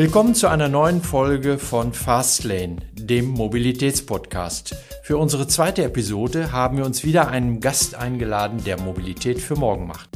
Willkommen 0.00 0.34
zu 0.34 0.48
einer 0.48 0.70
neuen 0.70 1.02
Folge 1.02 1.58
von 1.58 1.92
Fastlane, 1.92 2.76
dem 2.94 3.26
Mobilitätspodcast. 3.26 4.74
Für 5.02 5.18
unsere 5.18 5.46
zweite 5.46 5.84
Episode 5.84 6.52
haben 6.52 6.78
wir 6.78 6.86
uns 6.86 7.04
wieder 7.04 7.28
einen 7.28 7.60
Gast 7.60 7.96
eingeladen, 7.96 8.64
der 8.64 8.80
Mobilität 8.80 9.42
für 9.42 9.56
morgen 9.56 9.86
macht. 9.86 10.08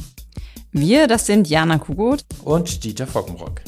Wir, 0.71 1.05
das 1.05 1.27
sind 1.27 1.47
Jana 1.47 1.77
Kugut 1.77 2.25
und 2.43 2.83
Dieter 2.83 3.05
Fockenrock. 3.05 3.61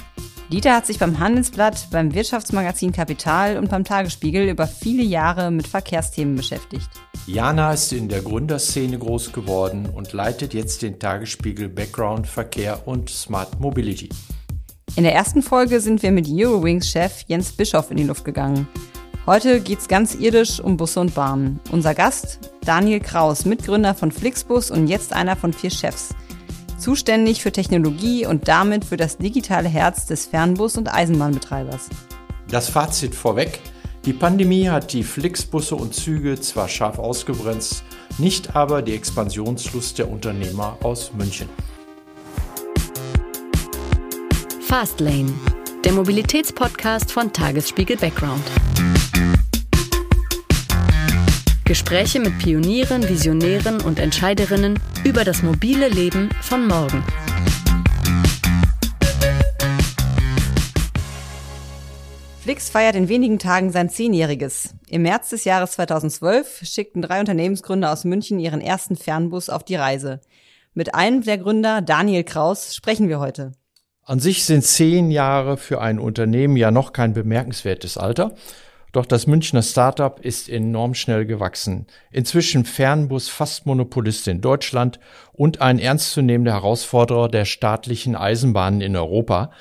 Dieter 0.52 0.76
hat 0.76 0.88
sich 0.88 0.98
beim 0.98 1.20
Handelsblatt, 1.20 1.90
beim 1.92 2.12
Wirtschaftsmagazin 2.16 2.92
Kapital 2.92 3.60
und 3.60 3.70
beim 3.70 3.84
Tagesspiegel 3.84 4.50
über 4.50 4.66
viele 4.66 5.04
Jahre 5.04 5.52
mit 5.52 5.68
Verkehrsthemen 5.68 6.36
beschäftigt. 6.36 6.90
Jana 7.28 7.74
ist 7.74 7.94
in 7.94 8.10
der 8.10 8.24
Gründerszene 8.24 8.98
groß 8.98 9.34
geworden 9.34 9.88
und 9.94 10.14
leitet 10.14 10.56
jetzt 10.56 10.82
den 10.82 10.98
Tagesspiegel 10.98 11.70
Background 11.70 12.26
Verkehr 12.26 12.88
und 12.88 13.12
Smart 13.12 13.60
Mobility. 13.60 14.10
In 14.98 15.04
der 15.04 15.14
ersten 15.14 15.44
Folge 15.44 15.80
sind 15.80 16.02
wir 16.02 16.12
mit 16.12 16.28
Eurowings-Chef 16.28 17.22
Jens 17.28 17.52
Bischoff 17.52 17.92
in 17.92 17.98
die 17.98 18.04
Luft 18.04 18.26
gegangen. 18.26 18.68
Heute 19.28 19.62
geht's 19.62 19.88
ganz 19.88 20.16
irdisch 20.16 20.60
um 20.60 20.76
Busse 20.76 21.00
und 21.00 21.14
Bahnen. 21.14 21.60
Unser 21.70 21.94
Gast, 21.94 22.40
Daniel 22.66 23.00
Kraus, 23.00 23.46
Mitgründer 23.46 23.94
von 23.94 24.12
Flixbus 24.12 24.72
und 24.72 24.88
jetzt 24.88 25.14
einer 25.14 25.36
von 25.36 25.54
vier 25.54 25.70
Chefs. 25.70 26.16
Zuständig 26.80 27.44
für 27.44 27.52
Technologie 27.52 28.26
und 28.26 28.48
damit 28.48 28.86
für 28.86 28.98
das 28.98 29.20
digitale 29.20 29.70
Herz 29.70 30.08
des 30.08 30.26
Fernbus- 30.26 30.80
und 30.80 30.92
Eisenbahnbetreibers. 30.92 31.90
Das 32.50 32.68
Fazit 32.68 33.14
vorweg. 33.14 33.60
Die 34.04 34.14
Pandemie 34.14 34.68
hat 34.68 34.94
die 34.94 35.04
Flixbusse 35.04 35.76
und 35.76 35.94
Züge 35.94 36.42
zwar 36.42 36.70
scharf 36.70 36.98
ausgebremst, 36.98 37.84
nicht 38.18 38.56
aber 38.56 38.82
die 38.82 38.96
Expansionslust 38.96 40.00
der 40.00 40.10
Unternehmer 40.10 40.76
aus 40.82 41.14
München. 41.14 41.50
Fastlane, 44.68 45.34
der 45.86 45.94
Mobilitätspodcast 45.94 47.10
von 47.10 47.32
Tagesspiegel 47.32 47.96
Background. 47.96 48.44
Gespräche 51.64 52.20
mit 52.20 52.38
Pionieren, 52.38 53.08
Visionären 53.08 53.80
und 53.80 53.98
Entscheiderinnen 53.98 54.78
über 55.06 55.24
das 55.24 55.42
mobile 55.42 55.88
Leben 55.88 56.30
von 56.42 56.68
morgen. 56.68 57.02
Flix 62.42 62.70
feiert 62.70 62.98
in 62.98 63.08
wenigen 63.08 63.40
Tagen 63.40 63.72
sein 63.72 63.90
Zehnjähriges. 63.90 64.76
Im 64.90 65.04
März 65.04 65.30
des 65.30 65.46
Jahres 65.46 65.72
2012 65.72 66.64
schickten 66.66 67.02
drei 67.02 67.22
Unternehmensgründer 67.22 67.94
aus 67.94 68.04
München 68.04 68.38
ihren 68.38 68.60
ersten 68.60 68.98
Fernbus 68.98 69.50
auf 69.50 69.64
die 69.64 69.76
Reise. 69.76 70.20
Mit 70.74 70.94
einem 70.94 71.22
der 71.22 71.38
Gründer, 71.38 71.82
Daniel 71.82 72.26
Kraus, 72.26 72.76
sprechen 72.76 73.08
wir 73.08 73.22
heute. 73.22 73.54
An 74.08 74.22
sich 74.22 74.46
sind 74.46 74.64
zehn 74.64 75.12
Jahre 75.12 75.58
für 75.58 75.82
ein 75.82 76.00
Unternehmen 76.00 76.56
ja 76.56 76.72
noch 76.72 76.94
kein 76.94 77.12
bemerkenswertes 77.12 77.98
Alter. 77.98 78.36
Doch 78.94 79.06
das 79.06 79.28
Münchner 79.28 79.62
Startup 79.62 80.18
ist 80.22 80.48
enorm 80.48 80.94
schnell 80.94 81.26
gewachsen. 81.26 81.88
Inzwischen 82.10 82.64
Fernbus 82.64 83.28
fast 83.28 83.66
Monopolist 83.66 84.30
in 84.30 84.40
Deutschland 84.40 85.02
und 85.34 85.60
ein 85.60 85.78
ernstzunehmender 85.78 86.54
Herausforderer 86.54 87.28
der 87.28 87.44
staatlichen 87.44 88.16
Eisenbahnen 88.16 88.80
in 88.80 88.96
Europa. 88.96 89.52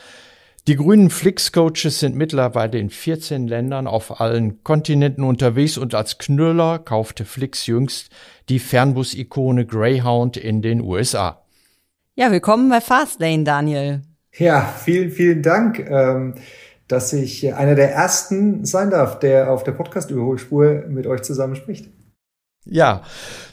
Die 0.69 0.77
grünen 0.77 1.11
Flix-Coaches 1.11 1.99
sind 1.99 2.15
mittlerweile 2.15 2.79
in 2.79 2.91
14 2.91 3.49
Ländern 3.49 3.89
auf 3.89 4.21
allen 4.21 4.63
Kontinenten 4.63 5.25
unterwegs 5.25 5.77
und 5.77 5.93
als 5.97 6.19
Knüller 6.19 6.79
kaufte 6.79 7.25
Flix 7.25 7.67
jüngst 7.67 8.11
die 8.49 8.61
Fernbus-Ikone 8.61 9.67
Greyhound 9.67 10.37
in 10.37 10.63
den 10.63 10.83
USA. 10.83 11.43
Ja, 12.15 12.31
willkommen 12.31 12.69
bei 12.69 12.81
Fastlane, 12.81 13.43
Daniel. 13.43 14.03
Ja, 14.39 14.75
vielen, 14.85 15.11
vielen 15.11 15.43
Dank. 15.43 15.79
Ähm 15.89 16.35
dass 16.89 17.13
ich 17.13 17.53
einer 17.55 17.75
der 17.75 17.93
ersten 17.93 18.65
sein 18.65 18.91
darf, 18.91 19.19
der 19.19 19.51
auf 19.51 19.65
der 19.65 19.73
Podcast-Überholspur 19.73 20.85
mit 20.89 21.07
euch 21.07 21.23
zusammen 21.23 21.57
spricht. 21.57 21.91
Ja, 22.65 23.03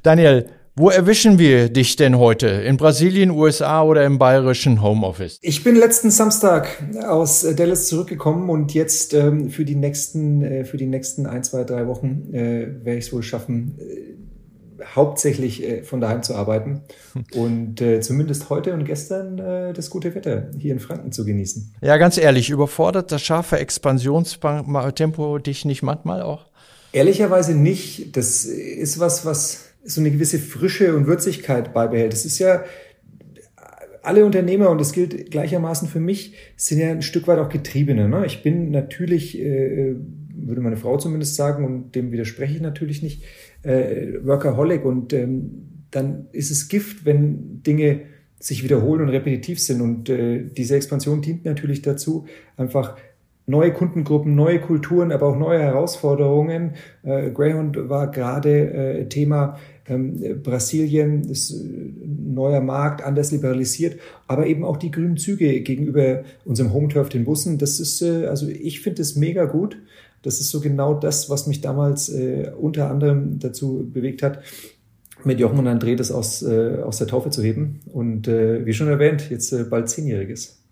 Daniel, 0.04 0.50
wo 0.76 0.90
erwischen 0.90 1.38
wir 1.38 1.70
dich 1.70 1.96
denn 1.98 2.18
heute? 2.18 2.48
In 2.48 2.78
Brasilien, 2.78 3.30
USA 3.30 3.84
oder 3.84 4.06
im 4.06 4.18
bayerischen 4.18 4.82
Homeoffice? 4.82 5.38
Ich 5.42 5.64
bin 5.64 5.76
letzten 5.76 6.10
Samstag 6.10 6.84
aus 7.08 7.46
Dallas 7.56 7.88
zurückgekommen 7.88 8.50
und 8.50 8.74
jetzt 8.74 9.14
ähm, 9.14 9.50
für 9.50 9.66
die 9.66 9.76
nächsten, 9.76 10.42
äh, 10.44 10.66
für 10.66 10.78
die 10.78 10.88
nächsten 10.88 11.28
ein, 11.28 11.44
zwei, 11.44 11.64
drei 11.64 11.88
Wochen 11.88 12.34
äh, 12.34 12.84
werde 12.84 12.98
ich 12.98 13.06
es 13.06 13.14
wohl 13.14 13.22
schaffen, 13.22 13.78
äh, 13.80 14.23
hauptsächlich 14.96 15.64
äh, 15.64 15.84
von 15.84 16.02
daheim 16.02 16.24
zu 16.24 16.36
arbeiten 16.36 16.82
und 17.34 17.82
äh, 17.82 18.02
zumindest 18.02 18.50
heute 18.50 18.74
und 18.74 18.86
gestern 18.86 19.40
äh, 19.40 19.74
das 19.74 19.90
gute 19.90 20.16
Wetter 20.16 20.50
hier 20.58 20.74
in 20.74 20.80
Franken 20.80 21.12
zu 21.12 21.26
genießen. 21.26 21.76
Ja, 21.82 21.98
ganz 21.98 22.18
ehrlich, 22.18 22.50
überfordert 22.50 23.12
das 23.12 23.22
scharfe 23.22 23.60
Expansionstempo 23.60 25.40
dich 25.40 25.66
nicht 25.66 25.84
manchmal 25.84 26.22
auch? 26.22 26.48
Ehrlicherweise 26.92 27.56
nicht. 27.56 28.16
Das 28.16 28.46
ist 28.46 29.00
was, 29.00 29.26
was 29.26 29.66
so 29.84 30.00
eine 30.00 30.12
gewisse 30.12 30.40
Frische 30.40 30.96
und 30.96 31.08
Würzigkeit 31.08 31.74
beibehält. 31.74 32.14
Das 32.14 32.26
ist 32.26 32.40
ja 32.40 32.64
alle 34.04 34.26
Unternehmer, 34.26 34.70
und 34.70 34.80
das 34.80 34.92
gilt 34.92 35.32
gleichermaßen 35.32 35.88
für 35.88 36.00
mich, 36.00 36.34
sind 36.58 36.80
ja 36.80 36.92
ein 36.92 37.02
Stück 37.02 37.28
weit 37.28 37.40
auch 37.40 37.50
Getriebene. 37.50 38.10
Ne? 38.10 38.26
Ich 38.26 38.44
bin 38.44 38.70
natürlich, 38.70 39.40
äh, 39.40 39.96
würde 40.36 40.62
meine 40.62 40.78
Frau 40.78 40.98
zumindest 40.98 41.36
sagen, 41.36 41.66
und 41.66 41.96
dem 41.96 42.12
widerspreche 42.12 42.56
ich 42.56 42.62
natürlich 42.62 43.02
nicht, 43.02 43.24
äh, 43.64 44.24
Workaholic 44.24 44.86
und 44.86 45.14
ähm, 45.14 45.70
dann 45.92 46.28
ist 46.32 46.52
es 46.52 46.68
Gift, 46.68 47.06
wenn 47.06 47.64
Dinge 47.64 48.02
sich 48.40 48.64
wiederholen 48.64 49.02
und 49.02 49.10
repetitiv 49.10 49.60
sind. 49.60 49.82
Und 49.82 50.10
äh, 50.10 50.44
diese 50.44 50.76
Expansion 50.76 51.22
dient 51.22 51.46
natürlich 51.46 51.82
dazu, 51.82 52.26
einfach 52.58 52.98
neue 53.46 53.74
Kundengruppen, 53.74 54.36
neue 54.36 54.60
Kulturen, 54.60 55.12
aber 55.12 55.28
auch 55.28 55.38
neue 55.38 55.60
Herausforderungen. 55.60 56.72
Äh, 57.04 57.32
Greyhound 57.32 57.90
war 57.90 58.12
gerade 58.12 58.74
äh, 58.74 59.06
Thema 59.08 59.58
ähm, 59.86 60.42
Brasilien, 60.42 61.28
das 61.28 61.52
äh, 61.52 61.64
neuer 62.08 62.62
Markt, 62.62 63.04
anders 63.04 63.32
liberalisiert, 63.32 64.00
aber 64.28 64.48
eben 64.48 64.64
auch 64.64 64.78
die 64.78 64.92
grünen 64.92 65.18
Züge 65.18 65.62
gegenüber 65.62 66.24
unserem 66.46 66.74
Home 66.74 66.88
Turf, 66.88 67.10
den 67.10 67.26
Bussen. 67.26 67.58
Das 67.58 67.80
ist, 67.80 68.02
äh, 68.02 68.28
also 68.28 68.48
ich 68.48 68.82
finde 68.82 69.02
es 69.02 69.16
mega 69.16 69.46
gut. 69.46 69.78
Das 70.24 70.40
ist 70.40 70.50
so 70.50 70.62
genau 70.62 70.94
das, 70.94 71.30
was 71.30 71.48
mich 71.48 71.62
damals 71.62 72.10
äh, 72.10 72.52
unter 72.60 72.90
anderem 72.90 73.40
dazu 73.40 73.88
bewegt 73.92 74.24
hat, 74.24 74.40
mit 75.24 75.40
Jochen 75.40 75.60
und 75.60 75.68
André 75.68 75.96
das 75.96 76.12
aus, 76.12 76.42
äh, 76.42 76.80
aus 76.84 76.98
der 76.98 77.08
Taufe 77.08 77.30
zu 77.30 77.44
heben. 77.44 77.82
Und 77.92 78.28
äh, 78.28 78.66
wie 78.66 78.74
schon 78.74 78.88
erwähnt, 78.88 79.30
jetzt 79.30 79.52
äh, 79.54 79.64
bald 79.64 79.90
zehnjähriges. 79.90 80.64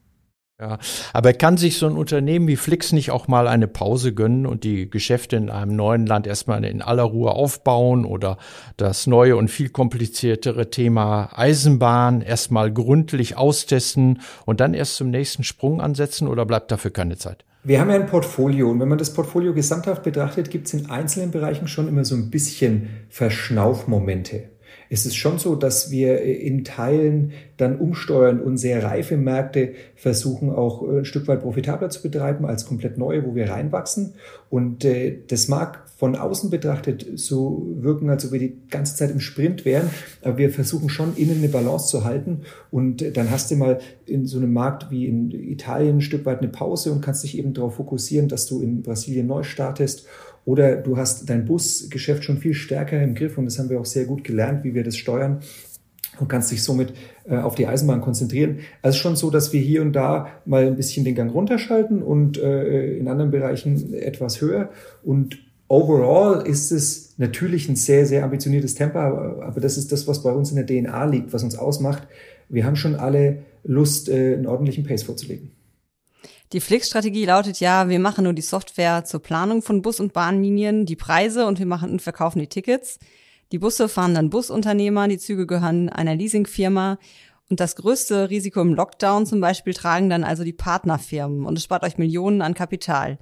Ja, 0.61 0.77
aber 1.11 1.33
kann 1.33 1.57
sich 1.57 1.79
so 1.79 1.87
ein 1.87 1.97
Unternehmen 1.97 2.47
wie 2.47 2.55
Flix 2.55 2.91
nicht 2.91 3.09
auch 3.09 3.27
mal 3.27 3.47
eine 3.47 3.67
Pause 3.67 4.13
gönnen 4.13 4.45
und 4.45 4.63
die 4.63 4.87
Geschäfte 4.91 5.35
in 5.35 5.49
einem 5.49 5.75
neuen 5.75 6.05
Land 6.05 6.27
erstmal 6.27 6.63
in 6.65 6.83
aller 6.83 7.01
Ruhe 7.01 7.31
aufbauen 7.31 8.05
oder 8.05 8.37
das 8.77 9.07
neue 9.07 9.37
und 9.37 9.49
viel 9.49 9.69
kompliziertere 9.69 10.69
Thema 10.69 11.31
Eisenbahn 11.33 12.21
erstmal 12.21 12.71
gründlich 12.71 13.37
austesten 13.37 14.21
und 14.45 14.59
dann 14.59 14.75
erst 14.75 14.97
zum 14.97 15.09
nächsten 15.09 15.43
Sprung 15.43 15.81
ansetzen 15.81 16.27
oder 16.27 16.45
bleibt 16.45 16.71
dafür 16.71 16.91
keine 16.91 17.17
Zeit? 17.17 17.43
Wir 17.63 17.79
haben 17.79 17.89
ja 17.91 17.95
ein 17.95 18.07
Portfolio 18.07 18.71
und 18.71 18.79
wenn 18.79 18.87
man 18.87 18.97
das 18.97 19.13
Portfolio 19.13 19.53
gesamthaft 19.53 20.01
betrachtet, 20.01 20.49
gibt 20.49 20.65
es 20.65 20.73
in 20.73 20.89
einzelnen 20.89 21.29
Bereichen 21.29 21.67
schon 21.67 21.87
immer 21.87 22.03
so 22.03 22.15
ein 22.15 22.31
bisschen 22.31 22.89
Verschnaufmomente. 23.09 24.45
Es 24.89 25.05
ist 25.05 25.15
schon 25.15 25.37
so, 25.37 25.55
dass 25.55 25.91
wir 25.91 26.21
in 26.21 26.63
Teilen 26.63 27.33
dann 27.57 27.77
umsteuern 27.77 28.41
und 28.41 28.57
sehr 28.57 28.83
reife 28.83 29.15
Märkte 29.15 29.73
versuchen 29.95 30.49
auch 30.49 30.81
ein 30.81 31.05
Stück 31.05 31.27
weit 31.27 31.41
profitabler 31.43 31.89
zu 31.91 32.01
betreiben 32.01 32.45
als 32.45 32.65
komplett 32.65 32.97
neue, 32.97 33.25
wo 33.25 33.35
wir 33.35 33.49
reinwachsen. 33.49 34.15
Und 34.49 34.83
äh, 34.83 35.19
das 35.27 35.47
mag 35.47 35.83
von 36.01 36.15
außen 36.15 36.49
betrachtet 36.49 37.05
so 37.13 37.75
wirken, 37.75 38.09
als 38.09 38.25
ob 38.25 38.31
wir 38.31 38.39
die 38.39 38.57
ganze 38.71 38.95
Zeit 38.95 39.11
im 39.11 39.19
Sprint 39.19 39.65
wären, 39.65 39.87
aber 40.23 40.39
wir 40.39 40.49
versuchen 40.49 40.89
schon 40.89 41.15
innen 41.15 41.37
eine 41.37 41.47
Balance 41.47 41.89
zu 41.89 42.03
halten. 42.03 42.41
Und 42.71 43.15
dann 43.15 43.29
hast 43.29 43.51
du 43.51 43.55
mal 43.55 43.77
in 44.07 44.25
so 44.25 44.39
einem 44.39 44.51
Markt 44.51 44.89
wie 44.89 45.05
in 45.05 45.29
Italien 45.29 45.97
ein 45.97 46.01
Stück 46.01 46.25
weit 46.25 46.39
eine 46.39 46.47
Pause 46.47 46.91
und 46.91 47.01
kannst 47.01 47.23
dich 47.23 47.37
eben 47.37 47.53
darauf 47.53 47.75
fokussieren, 47.75 48.29
dass 48.29 48.47
du 48.47 48.63
in 48.63 48.81
Brasilien 48.81 49.27
neu 49.27 49.43
startest. 49.43 50.07
Oder 50.43 50.77
du 50.77 50.97
hast 50.97 51.29
dein 51.29 51.45
Busgeschäft 51.45 52.23
schon 52.23 52.39
viel 52.39 52.55
stärker 52.55 52.99
im 52.99 53.13
Griff 53.13 53.37
und 53.37 53.45
das 53.45 53.59
haben 53.59 53.69
wir 53.69 53.79
auch 53.79 53.85
sehr 53.85 54.05
gut 54.05 54.23
gelernt, 54.23 54.63
wie 54.63 54.73
wir 54.73 54.83
das 54.83 54.97
steuern 54.97 55.41
und 56.19 56.29
kannst 56.29 56.51
dich 56.51 56.63
somit 56.63 56.93
äh, 57.29 57.37
auf 57.37 57.53
die 57.53 57.67
Eisenbahn 57.67 58.01
konzentrieren. 58.01 58.61
Also 58.81 58.97
schon 58.97 59.15
so, 59.15 59.29
dass 59.29 59.53
wir 59.53 59.61
hier 59.61 59.83
und 59.83 59.93
da 59.93 60.29
mal 60.45 60.65
ein 60.65 60.77
bisschen 60.77 61.05
den 61.05 61.13
Gang 61.13 61.31
runterschalten 61.31 62.01
und 62.01 62.39
äh, 62.39 62.97
in 62.97 63.07
anderen 63.07 63.29
Bereichen 63.29 63.93
etwas 63.93 64.41
höher. 64.41 64.71
Und 65.03 65.50
Overall 65.71 66.45
ist 66.45 66.69
es 66.73 67.13
natürlich 67.17 67.69
ein 67.69 67.77
sehr, 67.77 68.05
sehr 68.05 68.25
ambitioniertes 68.25 68.75
Tempo, 68.75 68.99
aber 68.99 69.61
das 69.61 69.77
ist 69.77 69.93
das, 69.93 70.05
was 70.05 70.21
bei 70.21 70.29
uns 70.29 70.51
in 70.51 70.57
der 70.57 70.65
DNA 70.65 71.05
liegt, 71.05 71.31
was 71.31 71.43
uns 71.43 71.55
ausmacht. 71.55 72.09
Wir 72.49 72.65
haben 72.65 72.75
schon 72.75 72.95
alle 72.95 73.43
Lust, 73.63 74.09
äh, 74.09 74.33
einen 74.33 74.47
ordentlichen 74.47 74.83
Pace 74.83 75.03
vorzulegen. 75.03 75.51
Die 76.51 76.59
Flix-Strategie 76.59 77.23
lautet 77.23 77.61
ja, 77.61 77.87
wir 77.87 77.99
machen 77.99 78.25
nur 78.25 78.33
die 78.33 78.41
Software 78.41 79.05
zur 79.05 79.21
Planung 79.21 79.61
von 79.61 79.81
Bus- 79.81 80.01
und 80.01 80.11
Bahnlinien, 80.11 80.85
die 80.85 80.97
Preise 80.97 81.45
und 81.45 81.57
wir 81.57 81.65
machen 81.65 81.91
und 81.91 82.01
verkaufen 82.01 82.39
die 82.39 82.47
Tickets. 82.47 82.99
Die 83.53 83.57
Busse 83.57 83.87
fahren 83.87 84.13
dann 84.13 84.29
Busunternehmer, 84.29 85.07
die 85.07 85.19
Züge 85.19 85.47
gehören 85.47 85.87
einer 85.87 86.15
Leasingfirma 86.15 86.99
Und 87.49 87.61
das 87.61 87.77
größte 87.77 88.29
Risiko 88.29 88.59
im 88.59 88.73
Lockdown 88.73 89.25
zum 89.25 89.39
Beispiel 89.39 89.73
tragen 89.73 90.09
dann 90.09 90.25
also 90.25 90.43
die 90.43 90.51
Partnerfirmen 90.51 91.45
und 91.45 91.57
es 91.57 91.63
spart 91.63 91.83
euch 91.83 91.97
Millionen 91.97 92.41
an 92.41 92.55
Kapital. 92.55 93.19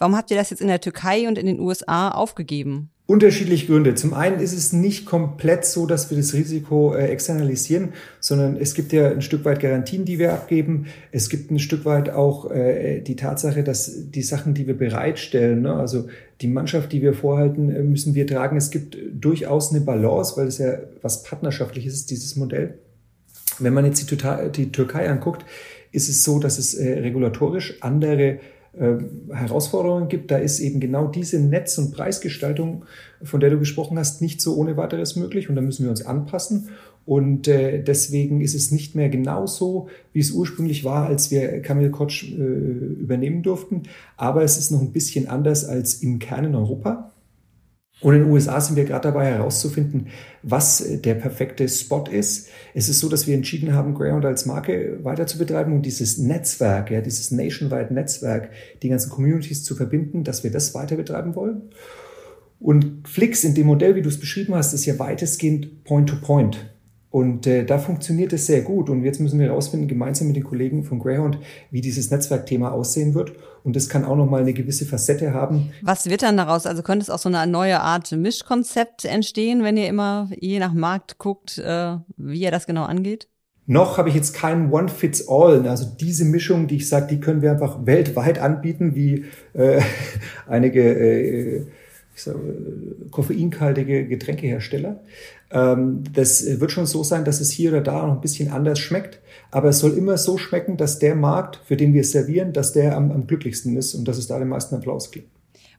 Warum 0.00 0.16
habt 0.16 0.30
ihr 0.30 0.38
das 0.38 0.48
jetzt 0.48 0.62
in 0.62 0.68
der 0.68 0.80
Türkei 0.80 1.28
und 1.28 1.36
in 1.36 1.44
den 1.44 1.60
USA 1.60 2.08
aufgegeben? 2.08 2.88
Unterschiedliche 3.04 3.66
Gründe. 3.66 3.94
Zum 3.94 4.14
einen 4.14 4.40
ist 4.40 4.54
es 4.54 4.72
nicht 4.72 5.04
komplett 5.04 5.66
so, 5.66 5.84
dass 5.84 6.08
wir 6.08 6.16
das 6.16 6.32
Risiko 6.32 6.94
äh, 6.94 7.08
externalisieren, 7.08 7.92
sondern 8.18 8.56
es 8.56 8.72
gibt 8.72 8.94
ja 8.94 9.10
ein 9.10 9.20
Stück 9.20 9.44
weit 9.44 9.60
Garantien, 9.60 10.06
die 10.06 10.18
wir 10.18 10.32
abgeben. 10.32 10.86
Es 11.12 11.28
gibt 11.28 11.50
ein 11.50 11.58
Stück 11.58 11.84
weit 11.84 12.08
auch 12.08 12.50
äh, 12.50 13.02
die 13.02 13.16
Tatsache, 13.16 13.62
dass 13.62 14.10
die 14.10 14.22
Sachen, 14.22 14.54
die 14.54 14.66
wir 14.66 14.78
bereitstellen, 14.78 15.60
ne, 15.60 15.74
also 15.74 16.06
die 16.40 16.48
Mannschaft, 16.48 16.92
die 16.92 17.02
wir 17.02 17.12
vorhalten, 17.12 17.68
äh, 17.68 17.82
müssen 17.82 18.14
wir 18.14 18.26
tragen. 18.26 18.56
Es 18.56 18.70
gibt 18.70 18.96
durchaus 19.12 19.70
eine 19.70 19.82
Balance, 19.82 20.34
weil 20.38 20.46
es 20.46 20.56
ja 20.56 20.78
was 21.02 21.24
partnerschaftliches 21.24 21.92
ist, 21.92 22.10
dieses 22.10 22.36
Modell. 22.36 22.78
Wenn 23.58 23.74
man 23.74 23.84
jetzt 23.84 24.10
die, 24.10 24.16
die 24.56 24.72
Türkei 24.72 25.10
anguckt, 25.10 25.44
ist 25.92 26.08
es 26.08 26.24
so, 26.24 26.38
dass 26.38 26.58
es 26.58 26.72
äh, 26.72 27.00
regulatorisch 27.00 27.76
andere 27.82 28.38
ähm, 28.78 29.28
Herausforderungen 29.32 30.08
gibt, 30.08 30.30
da 30.30 30.38
ist 30.38 30.60
eben 30.60 30.78
genau 30.78 31.08
diese 31.08 31.40
Netz- 31.40 31.78
und 31.78 31.92
Preisgestaltung, 31.92 32.84
von 33.22 33.40
der 33.40 33.50
du 33.50 33.58
gesprochen 33.58 33.98
hast, 33.98 34.22
nicht 34.22 34.40
so 34.40 34.54
ohne 34.56 34.76
weiteres 34.76 35.16
möglich 35.16 35.48
und 35.48 35.56
da 35.56 35.62
müssen 35.62 35.84
wir 35.84 35.90
uns 35.90 36.06
anpassen. 36.06 36.68
Und 37.06 37.48
äh, 37.48 37.82
deswegen 37.82 38.40
ist 38.40 38.54
es 38.54 38.70
nicht 38.70 38.94
mehr 38.94 39.08
genau 39.08 39.46
so, 39.46 39.88
wie 40.12 40.20
es 40.20 40.30
ursprünglich 40.30 40.84
war, 40.84 41.06
als 41.06 41.30
wir 41.32 41.60
Kamil 41.62 41.90
Koch 41.90 42.22
äh, 42.22 42.36
übernehmen 42.36 43.42
durften. 43.42 43.82
Aber 44.16 44.44
es 44.44 44.58
ist 44.58 44.70
noch 44.70 44.80
ein 44.80 44.92
bisschen 44.92 45.26
anders 45.28 45.64
als 45.64 45.94
im 45.94 46.20
Kern 46.20 46.44
in 46.44 46.54
Europa. 46.54 47.09
Und 48.00 48.14
in 48.14 48.22
den 48.22 48.30
USA 48.30 48.60
sind 48.60 48.76
wir 48.76 48.84
gerade 48.84 49.08
dabei 49.08 49.26
herauszufinden, 49.26 50.08
was 50.42 50.80
äh, 50.80 50.98
der 50.98 51.14
perfekte 51.14 51.68
Spot 51.68 52.04
ist. 52.10 52.48
Es 52.74 52.88
ist 52.88 53.00
so, 53.00 53.08
dass 53.08 53.26
wir 53.26 53.34
entschieden 53.34 53.74
haben, 53.74 53.94
Greyhound 53.94 54.24
als 54.24 54.46
Marke 54.46 54.98
weiter 55.02 55.26
zu 55.26 55.38
betreiben 55.38 55.74
und 55.74 55.84
dieses 55.84 56.16
Netzwerk, 56.18 56.90
ja, 56.90 57.00
dieses 57.02 57.30
nationwide 57.30 57.92
Netzwerk, 57.92 58.50
die 58.82 58.88
ganzen 58.88 59.10
Communities 59.10 59.64
zu 59.64 59.74
verbinden, 59.74 60.24
dass 60.24 60.44
wir 60.44 60.50
das 60.50 60.74
weiter 60.74 60.96
betreiben 60.96 61.34
wollen. 61.34 61.70
Und 62.58 63.08
Flix 63.08 63.44
in 63.44 63.54
dem 63.54 63.66
Modell, 63.66 63.94
wie 63.94 64.02
du 64.02 64.08
es 64.08 64.20
beschrieben 64.20 64.54
hast, 64.54 64.72
ist 64.72 64.86
ja 64.86 64.98
weitestgehend 64.98 65.84
Point-to-Point. 65.84 66.56
-point. 66.56 66.79
Und 67.10 67.46
äh, 67.48 67.64
da 67.64 67.78
funktioniert 67.78 68.32
es 68.32 68.46
sehr 68.46 68.62
gut. 68.62 68.88
Und 68.88 69.04
jetzt 69.04 69.18
müssen 69.18 69.40
wir 69.40 69.46
herausfinden, 69.46 69.88
gemeinsam 69.88 70.28
mit 70.28 70.36
den 70.36 70.44
Kollegen 70.44 70.84
von 70.84 71.00
Greyhound, 71.00 71.38
wie 71.70 71.80
dieses 71.80 72.10
Netzwerkthema 72.10 72.70
aussehen 72.70 73.14
wird. 73.14 73.32
Und 73.64 73.74
das 73.74 73.88
kann 73.88 74.04
auch 74.04 74.16
nochmal 74.16 74.42
eine 74.42 74.52
gewisse 74.52 74.86
Facette 74.86 75.34
haben. 75.34 75.72
Was 75.82 76.08
wird 76.08 76.22
dann 76.22 76.36
daraus? 76.36 76.66
Also 76.66 76.82
könnte 76.82 77.02
es 77.02 77.10
auch 77.10 77.18
so 77.18 77.28
eine 77.28 77.50
neue 77.50 77.80
Art 77.80 78.12
Mischkonzept 78.12 79.04
entstehen, 79.04 79.64
wenn 79.64 79.76
ihr 79.76 79.88
immer 79.88 80.30
je 80.38 80.60
nach 80.60 80.72
Markt 80.72 81.18
guckt, 81.18 81.58
äh, 81.58 81.96
wie 82.16 82.40
ihr 82.40 82.52
das 82.52 82.66
genau 82.66 82.84
angeht? 82.84 83.26
Noch 83.66 83.98
habe 83.98 84.08
ich 84.08 84.14
jetzt 84.14 84.34
keinen 84.34 84.72
One-Fits-All. 84.72 85.66
Also 85.68 85.86
diese 86.00 86.24
Mischung, 86.24 86.68
die 86.68 86.76
ich 86.76 86.88
sage, 86.88 87.08
die 87.08 87.20
können 87.20 87.42
wir 87.42 87.50
einfach 87.50 87.86
weltweit 87.86 88.38
anbieten, 88.38 88.94
wie 88.94 89.24
äh, 89.52 89.80
einige 90.46 90.80
äh, 90.80 91.66
ich 92.14 92.22
sag, 92.22 92.36
koffeinkaltige 93.10 94.06
Getränkehersteller. 94.06 95.00
Ähm, 95.50 96.04
das 96.12 96.44
wird 96.60 96.70
schon 96.70 96.86
so 96.86 97.02
sein, 97.02 97.24
dass 97.24 97.40
es 97.40 97.50
hier 97.50 97.70
oder 97.70 97.80
da 97.80 98.06
noch 98.06 98.14
ein 98.14 98.20
bisschen 98.20 98.50
anders 98.50 98.78
schmeckt. 98.78 99.20
Aber 99.50 99.70
es 99.70 99.80
soll 99.80 99.92
immer 99.92 100.16
so 100.16 100.38
schmecken, 100.38 100.76
dass 100.76 100.98
der 100.98 101.14
Markt, 101.14 101.60
für 101.64 101.76
den 101.76 101.92
wir 101.92 102.02
es 102.02 102.12
servieren, 102.12 102.52
dass 102.52 102.72
der 102.72 102.96
am, 102.96 103.10
am 103.10 103.26
glücklichsten 103.26 103.76
ist 103.76 103.94
und 103.94 104.06
dass 104.06 104.18
es 104.18 104.26
da 104.26 104.38
den 104.38 104.48
meisten 104.48 104.74
Applaus 104.74 105.10
gibt. 105.10 105.28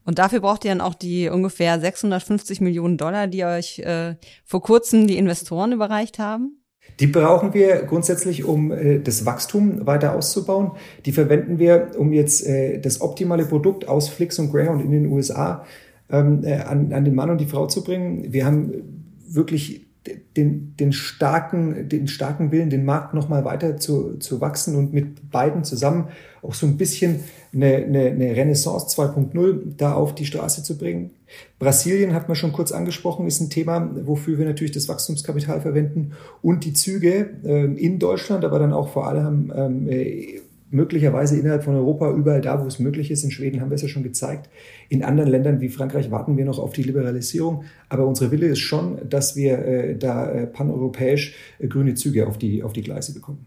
Und 0.03 0.17
dafür 0.19 0.39
braucht 0.39 0.65
ihr 0.65 0.71
dann 0.71 0.81
auch 0.81 0.95
die 0.95 1.29
ungefähr 1.29 1.79
650 1.79 2.59
Millionen 2.59 2.97
Dollar, 2.97 3.27
die 3.27 3.45
euch 3.45 3.79
äh, 3.79 4.15
vor 4.45 4.61
kurzem 4.61 5.07
die 5.07 5.17
Investoren 5.17 5.71
überreicht 5.71 6.19
haben? 6.19 6.57
Die 6.99 7.07
brauchen 7.07 7.53
wir 7.53 7.83
grundsätzlich, 7.83 8.43
um 8.43 8.71
äh, 8.71 8.99
das 8.99 9.25
Wachstum 9.25 9.85
weiter 9.85 10.15
auszubauen. 10.15 10.71
Die 11.05 11.11
verwenden 11.11 11.59
wir, 11.59 11.91
um 11.97 12.11
jetzt 12.11 12.45
äh, 12.45 12.79
das 12.79 13.01
optimale 13.01 13.45
Produkt 13.45 13.87
aus 13.87 14.09
Flix 14.09 14.39
und 14.39 14.51
Greyhound 14.51 14.83
in 14.83 14.91
den 14.91 15.05
USA 15.05 15.65
ähm, 16.09 16.43
äh, 16.43 16.55
an, 16.55 16.91
an 16.91 17.05
den 17.05 17.15
Mann 17.15 17.29
und 17.29 17.39
die 17.39 17.45
Frau 17.45 17.67
zu 17.67 17.83
bringen. 17.83 18.33
Wir 18.33 18.45
haben 18.45 19.00
wirklich 19.35 19.87
den, 20.35 20.75
den 20.77 20.93
starken, 20.93 21.87
den 21.87 22.07
starken 22.07 22.51
Willen, 22.51 22.71
den 22.71 22.85
Markt 22.85 23.13
nochmal 23.13 23.45
weiter 23.45 23.77
zu, 23.77 24.17
zu 24.17 24.41
wachsen 24.41 24.75
und 24.75 24.93
mit 24.93 25.29
beiden 25.29 25.63
zusammen 25.63 26.07
auch 26.41 26.55
so 26.55 26.65
ein 26.65 26.77
bisschen 26.77 27.19
eine, 27.53 27.75
eine, 27.75 28.05
eine 28.07 28.35
Renaissance 28.35 28.99
2.0 28.99 29.75
da 29.77 29.93
auf 29.93 30.15
die 30.15 30.25
Straße 30.25 30.63
zu 30.63 30.77
bringen. 30.77 31.11
Brasilien 31.59 32.15
hat 32.15 32.27
man 32.27 32.35
schon 32.35 32.51
kurz 32.51 32.71
angesprochen, 32.71 33.27
ist 33.27 33.41
ein 33.41 33.51
Thema, 33.51 33.91
wofür 34.03 34.39
wir 34.39 34.45
natürlich 34.45 34.71
das 34.71 34.87
Wachstumskapital 34.87 35.61
verwenden 35.61 36.13
und 36.41 36.65
die 36.65 36.73
Züge 36.73 37.29
äh, 37.43 37.65
in 37.65 37.99
Deutschland, 37.99 38.43
aber 38.43 38.57
dann 38.57 38.73
auch 38.73 38.89
vor 38.89 39.07
allem 39.07 39.53
ähm, 39.55 39.87
äh, 39.87 40.41
möglicherweise 40.71 41.37
innerhalb 41.37 41.63
von 41.63 41.75
Europa, 41.75 42.11
überall 42.11 42.41
da, 42.41 42.61
wo 42.61 42.67
es 42.67 42.79
möglich 42.79 43.11
ist. 43.11 43.23
In 43.23 43.31
Schweden 43.31 43.61
haben 43.61 43.69
wir 43.69 43.75
es 43.75 43.81
ja 43.81 43.87
schon 43.87 44.03
gezeigt. 44.03 44.49
In 44.89 45.03
anderen 45.03 45.29
Ländern 45.29 45.61
wie 45.61 45.69
Frankreich 45.69 46.09
warten 46.09 46.37
wir 46.37 46.45
noch 46.45 46.59
auf 46.59 46.73
die 46.73 46.83
Liberalisierung. 46.83 47.65
Aber 47.89 48.07
unsere 48.07 48.31
Wille 48.31 48.47
ist 48.47 48.59
schon, 48.59 48.97
dass 49.07 49.35
wir 49.35 49.59
äh, 49.59 49.97
da 49.97 50.31
äh, 50.31 50.47
paneuropäisch 50.47 51.35
äh, 51.59 51.67
grüne 51.67 51.93
Züge 51.93 52.27
auf 52.27 52.37
die, 52.37 52.63
auf 52.63 52.73
die 52.73 52.81
Gleise 52.81 53.13
bekommen. 53.13 53.45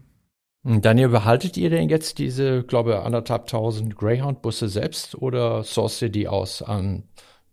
Daniel, 0.63 1.09
behaltet 1.09 1.57
ihr 1.57 1.69
denn 1.69 1.89
jetzt 1.89 2.17
diese, 2.17 2.63
glaube 2.63 2.91
ich, 2.91 2.97
anderthalb 2.97 3.45
tausend 3.45 3.95
Greyhound-Busse 3.95 4.67
selbst 4.67 5.13
oder 5.13 5.63
sourced 5.63 6.01
ihr 6.01 6.09
die 6.09 6.27
aus 6.27 6.63
an 6.63 7.03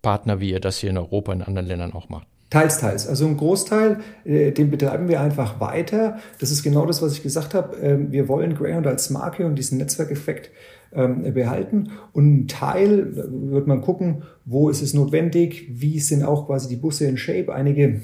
Partner, 0.00 0.40
wie 0.40 0.50
ihr 0.50 0.60
das 0.60 0.78
hier 0.78 0.90
in 0.90 0.96
Europa 0.96 1.32
in 1.32 1.42
anderen 1.42 1.66
Ländern 1.66 1.92
auch 1.92 2.08
macht? 2.08 2.26
Teils, 2.52 2.76
teils. 2.76 3.08
Also 3.08 3.26
ein 3.26 3.38
Großteil, 3.38 4.00
äh, 4.26 4.52
den 4.52 4.70
betreiben 4.70 5.08
wir 5.08 5.22
einfach 5.22 5.58
weiter. 5.58 6.18
Das 6.38 6.50
ist 6.50 6.62
genau 6.62 6.84
das, 6.84 7.00
was 7.00 7.14
ich 7.14 7.22
gesagt 7.22 7.54
habe. 7.54 7.78
Ähm, 7.78 8.12
wir 8.12 8.28
wollen 8.28 8.54
Greyhound 8.54 8.86
als 8.86 9.08
Marke 9.08 9.46
und 9.46 9.54
diesen 9.54 9.78
Netzwerkeffekt 9.78 10.50
ähm, 10.92 11.32
behalten. 11.32 11.92
Und 12.12 12.42
ein 12.42 12.48
Teil 12.48 13.16
wird 13.16 13.66
man 13.66 13.80
gucken, 13.80 14.24
wo 14.44 14.68
ist 14.68 14.82
es 14.82 14.92
notwendig, 14.92 15.66
wie 15.70 15.98
sind 15.98 16.24
auch 16.24 16.46
quasi 16.46 16.68
die 16.68 16.76
Busse 16.76 17.06
in 17.06 17.16
Shape. 17.16 17.54
Einige 17.54 18.02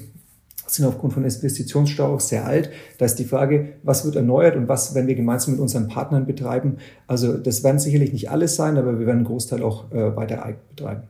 sind 0.65 0.85
aufgrund 0.87 1.13
von 1.13 1.23
Investitionsstau 1.23 2.15
auch 2.15 2.19
sehr 2.19 2.47
alt. 2.47 2.71
Da 2.97 3.05
ist 3.05 3.19
die 3.19 3.25
Frage, 3.25 3.73
was 3.83 4.03
wird 4.03 4.15
erneuert 4.15 4.55
und 4.55 4.67
was 4.67 4.95
werden 4.95 5.05
wir 5.05 5.13
gemeinsam 5.13 5.53
mit 5.53 5.61
unseren 5.61 5.89
Partnern 5.89 6.25
betreiben. 6.25 6.77
Also 7.05 7.37
das 7.37 7.63
werden 7.63 7.77
sicherlich 7.77 8.13
nicht 8.13 8.31
alles 8.31 8.55
sein, 8.55 8.79
aber 8.79 8.97
wir 8.97 9.05
werden 9.05 9.19
einen 9.19 9.27
Großteil 9.27 9.61
auch 9.61 9.91
äh, 9.91 10.15
weiter 10.15 10.55
betreiben. 10.75 11.03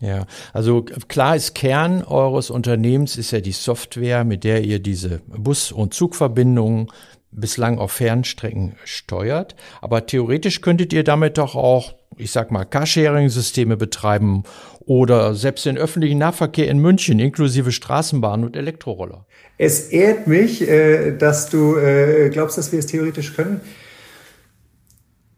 Ja, 0.00 0.26
also 0.52 0.82
klar 0.82 1.36
ist 1.36 1.54
Kern 1.54 2.02
eures 2.02 2.50
Unternehmens 2.50 3.16
ist 3.16 3.30
ja 3.30 3.40
die 3.40 3.52
Software, 3.52 4.24
mit 4.24 4.44
der 4.44 4.62
ihr 4.62 4.78
diese 4.78 5.20
Bus- 5.26 5.72
und 5.72 5.94
Zugverbindungen 5.94 6.88
bislang 7.30 7.78
auf 7.78 7.92
Fernstrecken 7.92 8.76
steuert. 8.84 9.56
Aber 9.80 10.06
theoretisch 10.06 10.60
könntet 10.60 10.92
ihr 10.92 11.04
damit 11.04 11.38
doch 11.38 11.54
auch, 11.54 11.94
ich 12.16 12.30
sag 12.30 12.50
mal, 12.50 12.64
Carsharing-Systeme 12.64 13.76
betreiben 13.76 14.44
oder 14.80 15.34
selbst 15.34 15.66
den 15.66 15.78
öffentlichen 15.78 16.18
Nahverkehr 16.18 16.68
in 16.68 16.78
München 16.78 17.18
inklusive 17.18 17.72
Straßenbahn 17.72 18.44
und 18.44 18.56
Elektroroller. 18.56 19.26
Es 19.58 19.88
ehrt 19.88 20.26
mich, 20.26 20.66
äh, 20.68 21.16
dass 21.16 21.48
du 21.48 21.76
äh, 21.76 22.30
glaubst, 22.30 22.58
dass 22.58 22.70
wir 22.72 22.78
es 22.78 22.86
theoretisch 22.86 23.34
können. 23.34 23.60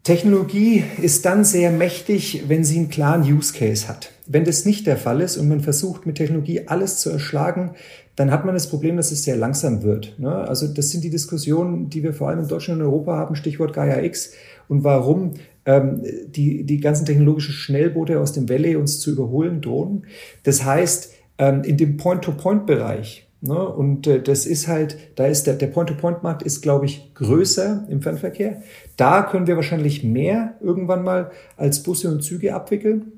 Technologie 0.03 0.83
ist 1.01 1.25
dann 1.25 1.43
sehr 1.43 1.71
mächtig, 1.71 2.45
wenn 2.47 2.63
sie 2.63 2.77
einen 2.77 2.89
klaren 2.89 3.21
Use 3.21 3.53
Case 3.53 3.87
hat. 3.87 4.11
Wenn 4.25 4.45
das 4.45 4.65
nicht 4.65 4.87
der 4.87 4.97
Fall 4.97 5.21
ist 5.21 5.37
und 5.37 5.49
man 5.49 5.59
versucht 5.59 6.05
mit 6.05 6.15
Technologie 6.15 6.67
alles 6.67 6.97
zu 6.97 7.09
erschlagen, 7.09 7.71
dann 8.15 8.31
hat 8.31 8.45
man 8.45 8.53
das 8.53 8.69
Problem, 8.69 8.97
dass 8.97 9.11
es 9.11 9.23
sehr 9.23 9.37
langsam 9.37 9.83
wird. 9.83 10.15
Ne? 10.17 10.33
Also 10.33 10.67
das 10.67 10.89
sind 10.89 11.03
die 11.03 11.09
Diskussionen, 11.09 11.89
die 11.89 12.03
wir 12.03 12.13
vor 12.13 12.29
allem 12.29 12.39
in 12.39 12.47
Deutschland 12.47 12.81
und 12.81 12.87
Europa 12.87 13.17
haben, 13.17 13.35
Stichwort 13.35 13.73
Gaia 13.73 14.01
X 14.01 14.33
und 14.67 14.83
warum 14.83 15.35
ähm, 15.65 16.03
die, 16.27 16.63
die 16.65 16.79
ganzen 16.79 17.05
technologischen 17.05 17.53
Schnellboote 17.53 18.19
aus 18.19 18.33
dem 18.33 18.49
Valley 18.49 18.75
uns 18.75 18.99
zu 18.99 19.11
überholen 19.11 19.61
drohen. 19.61 20.05
Das 20.43 20.65
heißt, 20.65 21.13
ähm, 21.37 21.63
in 21.63 21.77
dem 21.77 21.97
Point-to-Point-Bereich, 21.97 23.28
Ne? 23.41 23.67
Und 23.67 24.05
äh, 24.07 24.21
das 24.21 24.45
ist 24.45 24.67
halt, 24.67 24.97
da 25.15 25.25
ist 25.25 25.47
der, 25.47 25.53
der 25.53 25.67
Point-to-Point-Markt 25.67 26.41
ist, 26.41 26.61
glaube 26.61 26.85
ich, 26.85 27.13
größer 27.13 27.87
im 27.89 28.01
Fernverkehr. 28.01 28.61
Da 28.97 29.23
können 29.23 29.47
wir 29.47 29.55
wahrscheinlich 29.55 30.03
mehr 30.03 30.55
irgendwann 30.61 31.03
mal 31.03 31.31
als 31.55 31.83
Busse 31.83 32.11
und 32.11 32.21
Züge 32.21 32.53
abwickeln. 32.53 33.13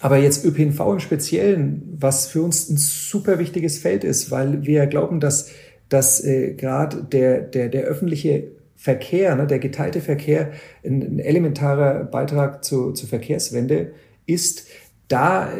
Aber 0.00 0.16
jetzt 0.16 0.44
ÖPNV 0.44 0.80
im 0.92 1.00
Speziellen, 1.00 1.96
was 1.98 2.26
für 2.26 2.42
uns 2.42 2.70
ein 2.70 2.76
super 2.78 3.38
wichtiges 3.38 3.78
Feld 3.78 4.02
ist, 4.04 4.30
weil 4.30 4.64
wir 4.64 4.86
glauben, 4.86 5.20
dass, 5.20 5.50
dass 5.88 6.24
äh, 6.24 6.54
gerade 6.54 7.04
der, 7.04 7.40
der, 7.42 7.68
der 7.68 7.82
öffentliche 7.82 8.52
Verkehr, 8.76 9.36
ne, 9.36 9.46
der 9.46 9.58
geteilte 9.58 10.00
Verkehr 10.00 10.52
ein, 10.82 11.02
ein 11.02 11.18
elementarer 11.18 12.04
Beitrag 12.04 12.64
zu, 12.64 12.92
zur 12.92 13.08
Verkehrswende 13.10 13.92
ist. 14.24 14.68
Da 15.08 15.52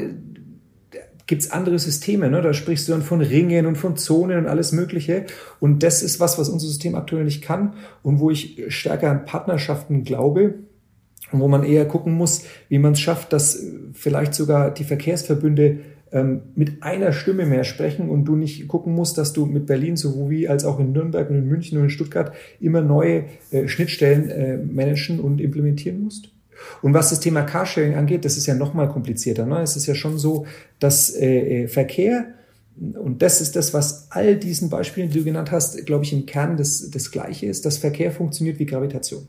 gibt's 1.31 1.53
andere 1.53 1.79
Systeme. 1.79 2.29
Ne? 2.29 2.43
Da 2.43 2.53
sprichst 2.53 2.89
du 2.89 2.93
dann 2.93 3.03
von 3.03 3.21
Ringen 3.21 3.67
und 3.67 3.77
von 3.77 3.97
Zonen 3.97 4.37
und 4.37 4.47
alles 4.49 4.73
Mögliche. 4.73 5.27
Und 5.61 5.85
das 5.85 6.03
ist 6.03 6.19
was, 6.19 6.41
was 6.41 6.49
unser 6.49 6.67
System 6.67 6.97
aktuell 6.97 7.23
nicht 7.23 7.41
kann 7.41 7.75
und 8.03 8.19
wo 8.19 8.33
ich 8.33 8.65
stärker 8.67 9.13
an 9.13 9.27
Partnerschaften 9.27 10.03
glaube 10.03 10.55
und 11.31 11.39
wo 11.39 11.47
man 11.47 11.63
eher 11.63 11.85
gucken 11.85 12.15
muss, 12.15 12.47
wie 12.69 12.81
man 12.81 12.95
es 12.95 13.01
schafft, 13.01 13.33
dass 13.33 13.65
vielleicht 13.93 14.35
sogar 14.35 14.75
die 14.75 14.83
Verkehrsverbünde 14.83 15.79
ähm, 16.11 16.41
mit 16.57 16.83
einer 16.83 17.13
Stimme 17.13 17.47
mehr 17.47 17.63
sprechen 17.63 18.11
und 18.11 18.25
du 18.25 18.35
nicht 18.35 18.67
gucken 18.67 18.93
musst, 18.93 19.17
dass 19.17 19.33
du 19.33 19.47
mit 19.47 19.67
Berlin 19.67 19.97
sowie 19.97 20.49
als 20.49 20.65
auch 20.65 20.81
in 20.81 20.91
Nürnberg 20.91 21.31
und 21.31 21.37
in 21.37 21.47
München 21.47 21.79
und 21.79 21.85
in 21.85 21.91
Stuttgart 21.91 22.33
immer 22.59 22.81
neue 22.81 23.27
äh, 23.53 23.69
Schnittstellen 23.69 24.31
äh, 24.31 24.57
managen 24.57 25.21
und 25.21 25.41
implementieren 25.41 26.03
musst. 26.03 26.33
Und 26.83 26.95
was 26.95 27.11
das 27.11 27.21
Thema 27.21 27.43
Carsharing 27.43 27.95
angeht, 27.95 28.25
das 28.25 28.37
ist 28.37 28.47
ja 28.47 28.55
noch 28.55 28.75
mal 28.75 28.89
komplizierter. 28.89 29.47
Ne? 29.47 29.61
Es 29.63 29.77
ist 29.77 29.87
ja 29.87 29.95
schon 29.95 30.19
so, 30.19 30.47
dass 30.79 31.11
äh, 31.11 31.63
äh, 31.63 31.69
Verkehr 31.69 32.35
und 32.81 33.21
das 33.21 33.41
ist 33.41 33.57
das, 33.57 33.75
was 33.75 34.07
all 34.11 34.37
diesen 34.37 34.71
Beispielen, 34.71 35.11
die 35.11 35.19
du 35.19 35.25
genannt 35.25 35.51
hast, 35.51 35.85
glaube 35.87 36.05
ich, 36.05 36.13
im 36.13 36.25
Kern 36.25 36.57
das, 36.57 36.91
das 36.91 37.11
Gleiche 37.11 37.47
ist, 37.47 37.67
dass 37.67 37.77
Verkehr 37.77 38.11
funktioniert 38.11 38.59
wie 38.59 38.67
Gravitation. 38.67 39.27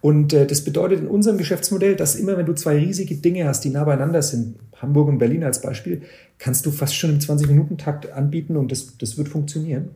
Und 0.00 0.32
äh, 0.32 0.46
das 0.46 0.62
bedeutet 0.62 1.00
in 1.00 1.06
unserem 1.06 1.36
Geschäftsmodell, 1.38 1.96
dass 1.96 2.14
immer, 2.14 2.36
wenn 2.36 2.46
du 2.46 2.54
zwei 2.54 2.76
riesige 2.76 3.16
Dinge 3.16 3.46
hast, 3.46 3.64
die 3.64 3.70
nah 3.70 3.84
beieinander 3.84 4.22
sind, 4.22 4.56
Hamburg 4.76 5.08
und 5.08 5.18
Berlin 5.18 5.44
als 5.44 5.60
Beispiel, 5.60 6.02
kannst 6.38 6.64
du 6.66 6.70
fast 6.70 6.96
schon 6.96 7.10
im 7.10 7.18
20-Minuten-Takt 7.18 8.12
anbieten 8.12 8.56
und 8.56 8.70
das, 8.70 8.96
das 8.98 9.18
wird 9.18 9.28
funktionieren. 9.28 9.90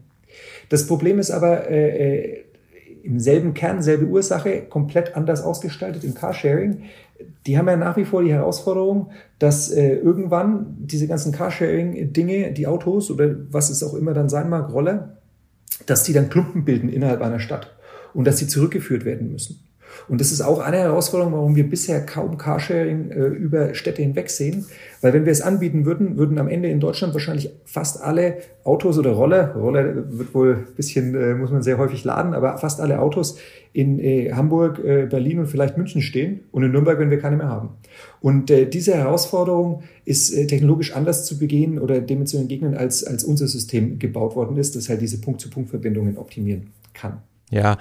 Das 0.69 0.87
Problem 0.87 1.19
ist 1.19 1.31
aber, 1.31 1.71
äh, 1.71 2.35
äh 2.35 2.45
im 3.03 3.19
selben 3.21 3.55
Kern, 3.55 3.83
selbe 3.83 4.07
Ursache, 4.07 4.63
komplett 4.63 5.17
anders 5.17 5.43
ausgestaltet 5.43 6.05
im 6.05 6.15
Carsharing. 6.15 6.85
Die 7.47 7.59
haben 7.59 7.69
ja 7.69 7.77
nach 7.77 7.97
wie 7.97 8.05
vor 8.05 8.23
die 8.23 8.33
Herausforderung, 8.33 9.11
dass 9.39 9.71
äh, 9.71 9.97
irgendwann 9.97 10.77
diese 10.79 11.09
ganzen 11.09 11.33
Carsharing-Dinge, 11.33 12.53
die 12.53 12.67
Autos 12.67 13.11
oder 13.11 13.35
was 13.51 13.71
es 13.71 13.83
auch 13.83 13.95
immer 13.95 14.15
dann 14.15 14.29
sein 14.29 14.49
mag, 14.49 14.73
Roller, 14.73 15.19
dass 15.87 16.05
die 16.05 16.13
dann 16.13 16.29
Klumpen 16.29 16.65
bilden 16.65 16.89
innerhalb 16.89 17.21
einer 17.21 17.41
Stadt 17.41 17.77
und 18.15 18.27
dass 18.27 18.39
sie 18.39 18.47
zurückgeführt 18.47 19.05
werden 19.05 19.33
müssen. 19.33 19.68
Und 20.09 20.21
das 20.21 20.33
ist 20.33 20.41
auch 20.41 20.61
eine 20.61 20.79
Herausforderung, 20.79 21.33
warum 21.33 21.57
wir 21.57 21.69
bisher 21.69 22.05
kaum 22.05 22.39
Carsharing 22.39 23.11
äh, 23.11 23.27
über 23.27 23.75
Städte 23.75 24.03
hinweg 24.03 24.31
sehen. 24.31 24.67
Weil 25.01 25.13
wenn 25.13 25.25
wir 25.25 25.33
es 25.33 25.43
anbieten 25.43 25.85
würden, 25.85 26.17
würden 26.17 26.39
am 26.39 26.49
Ende 26.49 26.69
in 26.69 26.81
Deutschland 26.81 27.15
wahrscheinlich 27.15 27.51
fast 27.65 28.03
alle 28.03 28.39
Autos 28.65 28.99
oder 28.99 29.13
Roller, 29.13 29.55
Roller 29.55 29.95
wird 30.11 30.35
wohl 30.35 30.67
ein 30.69 30.75
bisschen, 30.75 31.15
äh, 31.15 31.35
muss 31.35 31.51
man 31.51 31.63
sehr 31.63 31.79
häufig 31.79 32.05
laden, 32.05 32.35
aber 32.35 32.59
fast 32.59 32.81
alle 32.81 33.01
Autos 33.01 33.39
in 33.73 33.99
äh, 34.01 34.33
Hamburg, 34.33 34.83
äh, 34.85 35.07
Berlin 35.07 35.39
und 35.39 35.47
vielleicht 35.47 35.77
München 35.77 36.03
stehen 36.03 36.41
und 36.53 36.63
in 36.63 36.73
Nürnberg, 36.73 36.99
wenn 36.99 37.11
wir 37.11 37.19
keine 37.19 37.37
mehr 37.37 37.49
haben. 37.49 37.71
Und 38.21 38.51
äh, 38.51 38.67
diese 38.67 38.95
Herausforderung 38.95 39.83
ist 40.05 40.33
äh, 40.33 40.47
technologisch 40.47 40.95
anders 40.95 41.25
zu 41.25 41.39
begehen 41.39 41.79
oder 41.79 42.01
dem 42.01 42.27
zu 42.27 42.39
entgegnen, 42.39 42.75
als, 42.75 43.05
als 43.05 43.25
unser 43.25 43.47
System 43.47 43.99
gebaut 43.99 44.37
worden 44.37 44.57
ist, 44.57 44.75
das 44.77 44.89
halt 44.89 45.01
diese 45.01 45.21
Punkt-zu-Punkt-Verbindungen 45.21 46.19
optimieren 46.19 46.71
kann. 46.93 47.23
Ja, 47.51 47.79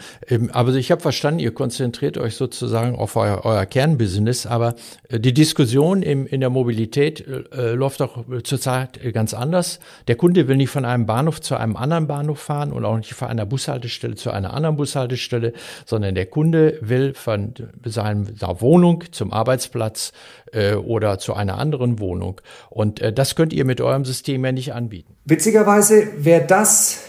aber 0.54 0.74
ich 0.76 0.92
habe 0.92 1.02
verstanden, 1.02 1.42
ihr 1.42 1.54
konzentriert 1.54 2.18
euch 2.18 2.36
sozusagen 2.36 2.96
auf 2.96 3.18
euer, 3.18 3.42
euer 3.44 3.66
Kernbusiness, 3.66 4.46
aber 4.46 4.76
äh, 5.10 5.20
die 5.20 5.34
Diskussion 5.34 6.04
im, 6.04 6.26
in 6.26 6.40
der 6.40 6.50
Mobilität 6.50 7.26
äh, 7.28 7.74
läuft 7.74 8.00
doch 8.00 8.24
zurzeit 8.44 9.00
ganz 9.14 9.34
anders. 9.34 9.80
Der 10.08 10.16
Kunde 10.16 10.48
will 10.48 10.56
nicht 10.56 10.70
von 10.70 10.86
einem 10.86 11.06
Bahnhof 11.06 11.42
zu 11.42 11.58
einem 11.58 11.76
anderen 11.76 12.08
Bahnhof 12.08 12.40
fahren 12.40 12.72
und 12.72 12.86
auch 12.86 12.96
nicht 12.96 13.14
von 13.14 13.28
einer 13.28 13.46
Bushaltestelle 13.46 14.16
zu 14.16 14.32
einer 14.32 14.54
anderen 14.54 14.78
Bushaltestelle, 14.78 15.52
sondern 15.86 16.16
der 16.16 16.28
Kunde 16.28 16.78
will 16.82 17.14
von 17.14 17.54
seiner 17.84 18.62
Wohnung 18.62 19.04
zum 19.12 19.34
Arbeitsplatz 19.34 20.14
äh, 20.54 20.76
oder 20.76 21.20
zu 21.20 21.34
einer 21.34 21.58
anderen 21.58 22.00
Wohnung. 22.00 22.40
Und 22.70 23.02
äh, 23.02 23.12
das 23.12 23.36
könnt 23.36 23.52
ihr 23.52 23.66
mit 23.66 23.82
eurem 23.82 24.06
System 24.06 24.46
ja 24.46 24.54
nicht 24.54 24.74
anbieten. 24.74 25.14
Witzigerweise 25.26 26.08
wäre 26.24 26.46
das 26.46 27.04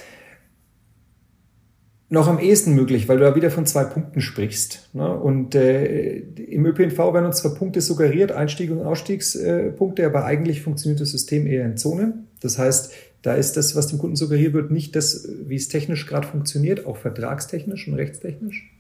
noch 2.11 2.27
am 2.27 2.38
ehesten 2.38 2.75
möglich, 2.75 3.09
weil 3.09 3.19
du 3.19 3.25
da 3.25 3.35
wieder 3.35 3.50
von 3.50 3.67
zwei 3.67 3.85
Punkten 3.85 4.21
sprichst. 4.21 4.88
Ne? 4.95 5.12
Und 5.12 5.55
äh, 5.55 6.19
im 6.19 6.65
ÖPNV 6.65 6.99
werden 6.99 7.27
uns 7.27 7.38
zwar 7.38 7.55
Punkte 7.55 7.81
suggeriert, 7.81 8.33
Einstieg- 8.33 8.71
und 8.71 8.81
Ausstiegspunkte, 8.81 10.07
aber 10.07 10.25
eigentlich 10.25 10.62
funktioniert 10.62 11.00
das 11.00 11.11
System 11.11 11.47
eher 11.47 11.67
in 11.67 11.77
Zonen. 11.77 12.29
Das 12.41 12.59
heißt, 12.59 12.93
da 13.23 13.35
ist 13.35 13.57
das, 13.57 13.77
was 13.77 13.88
dem 13.88 13.99
Kunden 13.99 14.17
suggeriert 14.17 14.55
wird, 14.55 14.71
nicht 14.71 14.97
das, 14.97 15.29
wie 15.47 15.57
es 15.57 15.69
technisch 15.69 16.07
gerade 16.07 16.27
funktioniert, 16.27 16.87
auch 16.87 16.97
vertragstechnisch 16.97 17.88
und 17.88 17.95
rechtstechnisch. 17.95 18.73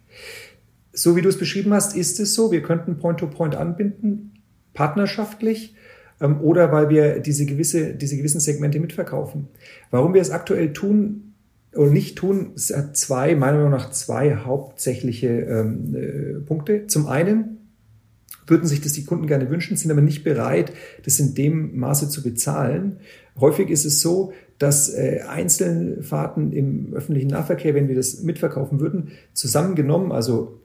So 0.92 1.16
wie 1.16 1.22
du 1.22 1.28
es 1.28 1.38
beschrieben 1.38 1.74
hast, 1.74 1.96
ist 1.96 2.18
es 2.20 2.34
so. 2.34 2.50
Wir 2.50 2.62
könnten 2.62 2.98
Point-to-Point 2.98 3.54
-Point 3.54 3.58
anbinden, 3.58 4.32
partnerschaftlich 4.72 5.74
ähm, 6.20 6.40
oder 6.40 6.72
weil 6.72 6.88
wir 6.88 7.20
diese, 7.20 7.44
gewisse, 7.46 7.94
diese 7.94 8.16
gewissen 8.16 8.40
Segmente 8.40 8.80
mitverkaufen. 8.80 9.48
Warum 9.90 10.14
wir 10.14 10.22
es 10.22 10.30
aktuell 10.30 10.72
tun, 10.72 11.27
oder 11.74 11.90
nicht 11.90 12.16
tun, 12.16 12.52
es 12.56 12.74
hat 12.74 12.96
zwei, 12.96 13.34
meiner 13.34 13.58
Meinung 13.58 13.72
nach 13.72 13.90
zwei 13.90 14.36
hauptsächliche 14.36 15.28
ähm, 15.28 15.94
äh, 15.94 16.40
Punkte. 16.40 16.86
Zum 16.86 17.06
einen 17.06 17.58
würden 18.46 18.66
sich 18.66 18.80
das 18.80 18.92
die 18.92 19.04
Kunden 19.04 19.26
gerne 19.26 19.50
wünschen, 19.50 19.76
sind 19.76 19.90
aber 19.90 20.00
nicht 20.00 20.24
bereit, 20.24 20.72
das 21.04 21.20
in 21.20 21.34
dem 21.34 21.78
Maße 21.78 22.08
zu 22.08 22.22
bezahlen. 22.22 22.98
Häufig 23.38 23.68
ist 23.68 23.84
es 23.84 24.00
so, 24.00 24.32
dass 24.58 24.92
äh, 24.92 25.20
Einzelfahrten 25.28 26.52
im 26.52 26.94
öffentlichen 26.94 27.28
Nahverkehr, 27.28 27.74
wenn 27.74 27.88
wir 27.88 27.94
das 27.94 28.22
mitverkaufen 28.22 28.80
würden, 28.80 29.12
zusammengenommen, 29.32 30.10
also 30.10 30.60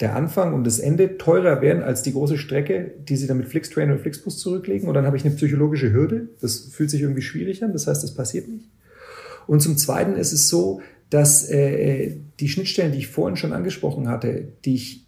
der 0.00 0.14
Anfang 0.14 0.54
und 0.54 0.64
das 0.64 0.78
Ende 0.78 1.18
teurer 1.18 1.60
wären 1.60 1.82
als 1.82 2.02
die 2.02 2.12
große 2.12 2.38
Strecke, 2.38 2.92
die 3.08 3.16
sie 3.16 3.26
dann 3.26 3.38
mit 3.38 3.48
Flixtrain 3.48 3.90
oder 3.90 3.98
Flixbus 3.98 4.38
zurücklegen. 4.38 4.86
Und 4.88 4.94
dann 4.94 5.06
habe 5.06 5.16
ich 5.16 5.24
eine 5.24 5.34
psychologische 5.34 5.92
Hürde. 5.92 6.28
Das 6.40 6.58
fühlt 6.58 6.90
sich 6.90 7.00
irgendwie 7.00 7.22
schwierig 7.22 7.64
an. 7.64 7.72
Das 7.72 7.86
heißt, 7.86 8.04
das 8.04 8.14
passiert 8.14 8.48
nicht. 8.48 8.68
Und 9.48 9.60
zum 9.60 9.76
Zweiten 9.76 10.14
ist 10.14 10.32
es 10.32 10.48
so, 10.48 10.80
dass 11.10 11.48
äh, 11.48 12.16
die 12.38 12.48
Schnittstellen, 12.48 12.92
die 12.92 12.98
ich 12.98 13.08
vorhin 13.08 13.36
schon 13.36 13.52
angesprochen 13.52 14.08
hatte, 14.08 14.52
die 14.64 14.74
ich 14.74 15.06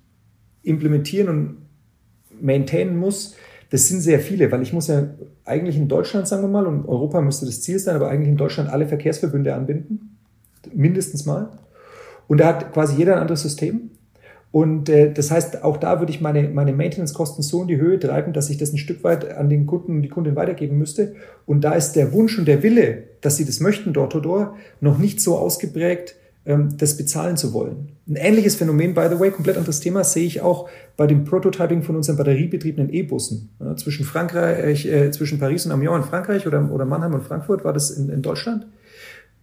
implementieren 0.63 1.29
und 1.29 1.57
maintainen 2.41 2.97
muss, 2.97 3.37
das 3.69 3.87
sind 3.87 4.01
sehr 4.01 4.19
viele, 4.19 4.51
weil 4.51 4.63
ich 4.63 4.73
muss 4.73 4.89
ja 4.89 5.11
eigentlich 5.45 5.77
in 5.77 5.89
Deutschland, 5.89 6.27
sagen 6.27 6.43
wir 6.43 6.49
mal, 6.49 6.67
und 6.67 6.89
Europa 6.89 7.21
müsste 7.21 7.47
das 7.47 7.61
Ziel 7.61 7.79
sein, 7.79 7.95
aber 7.95 8.09
eigentlich 8.09 8.31
in 8.31 8.37
Deutschland 8.37 8.71
alle 8.71 8.89
Verkehrsverbünde 8.89 9.55
anbinden, 9.55 10.17
mindestens 10.75 11.27
mal. 11.27 11.51
Und 12.27 12.41
da 12.41 12.47
hat 12.47 12.73
quasi 12.73 12.97
jeder 12.97 13.17
ein 13.17 13.21
anderes 13.21 13.43
System. 13.43 13.90
Und 14.53 14.89
äh, 14.89 15.13
das 15.13 15.31
heißt, 15.31 15.63
auch 15.63 15.77
da 15.77 16.01
würde 16.01 16.13
ich 16.13 16.21
meine, 16.21 16.49
meine 16.49 16.73
Maintenance-Kosten 16.73 17.43
so 17.43 17.63
in 17.63 17.69
die 17.69 17.77
Höhe 17.77 18.01
treiben, 18.01 18.33
dass 18.33 18.51
ich 18.51 18.59
das 18.59 18.73
ein 18.73 18.79
Stück 18.79 19.05
weit 19.05 19.37
an 19.37 19.49
den 19.49 19.67
Kunden 19.67 19.97
und 19.97 20.03
die 20.03 20.09
Kundin 20.09 20.35
weitergeben 20.35 20.77
müsste. 20.77 21.15
Und 21.47 21.63
da 21.63 21.75
ist 21.75 21.93
der 21.93 22.13
Wunsch 22.13 22.39
und 22.39 22.47
der 22.47 22.63
Wille, 22.63 23.05
dass 23.21 23.37
sie 23.37 23.45
das 23.45 23.61
möchten, 23.61 23.93
dort 23.93 24.15
oder 24.15 24.23
dort, 24.23 24.55
noch 24.81 24.99
nicht 24.99 25.21
so 25.21 25.37
ausgeprägt, 25.37 26.17
ähm, 26.47 26.77
das 26.79 26.97
bezahlen 26.97 27.37
zu 27.37 27.53
wollen. 27.53 27.93
Ein 28.09 28.17
ähnliches 28.17 28.57
Phänomen, 28.57 28.95
by 28.95 29.07
the 29.09 29.21
way, 29.21 29.31
komplett 29.31 29.57
anderes 29.57 29.79
Thema, 29.79 30.03
sehe 30.03 30.27
ich 30.27 30.41
auch 30.41 30.69
bei 30.97 31.07
dem 31.07 31.25
Prototyping 31.25 31.85
von 31.85 31.95
unseren 31.95 32.17
batteriebetriebenen 32.17 32.93
E-Bussen. 32.93 33.51
Ja, 33.61 33.77
zwischen 33.77 34.05
Frankreich, 34.05 34.85
äh, 34.87 35.13
zwischen 35.13 35.39
Paris 35.39 35.65
und 35.67 35.73
Amiens 35.73 35.97
in 35.97 36.03
Frankreich 36.03 36.47
oder, 36.47 36.73
oder 36.73 36.87
Mannheim 36.87 37.15
und 37.15 37.23
Frankfurt 37.23 37.65
war 37.65 37.73
das 37.73 37.91
in, 37.91 38.09
in 38.09 38.23
Deutschland. 38.23 38.67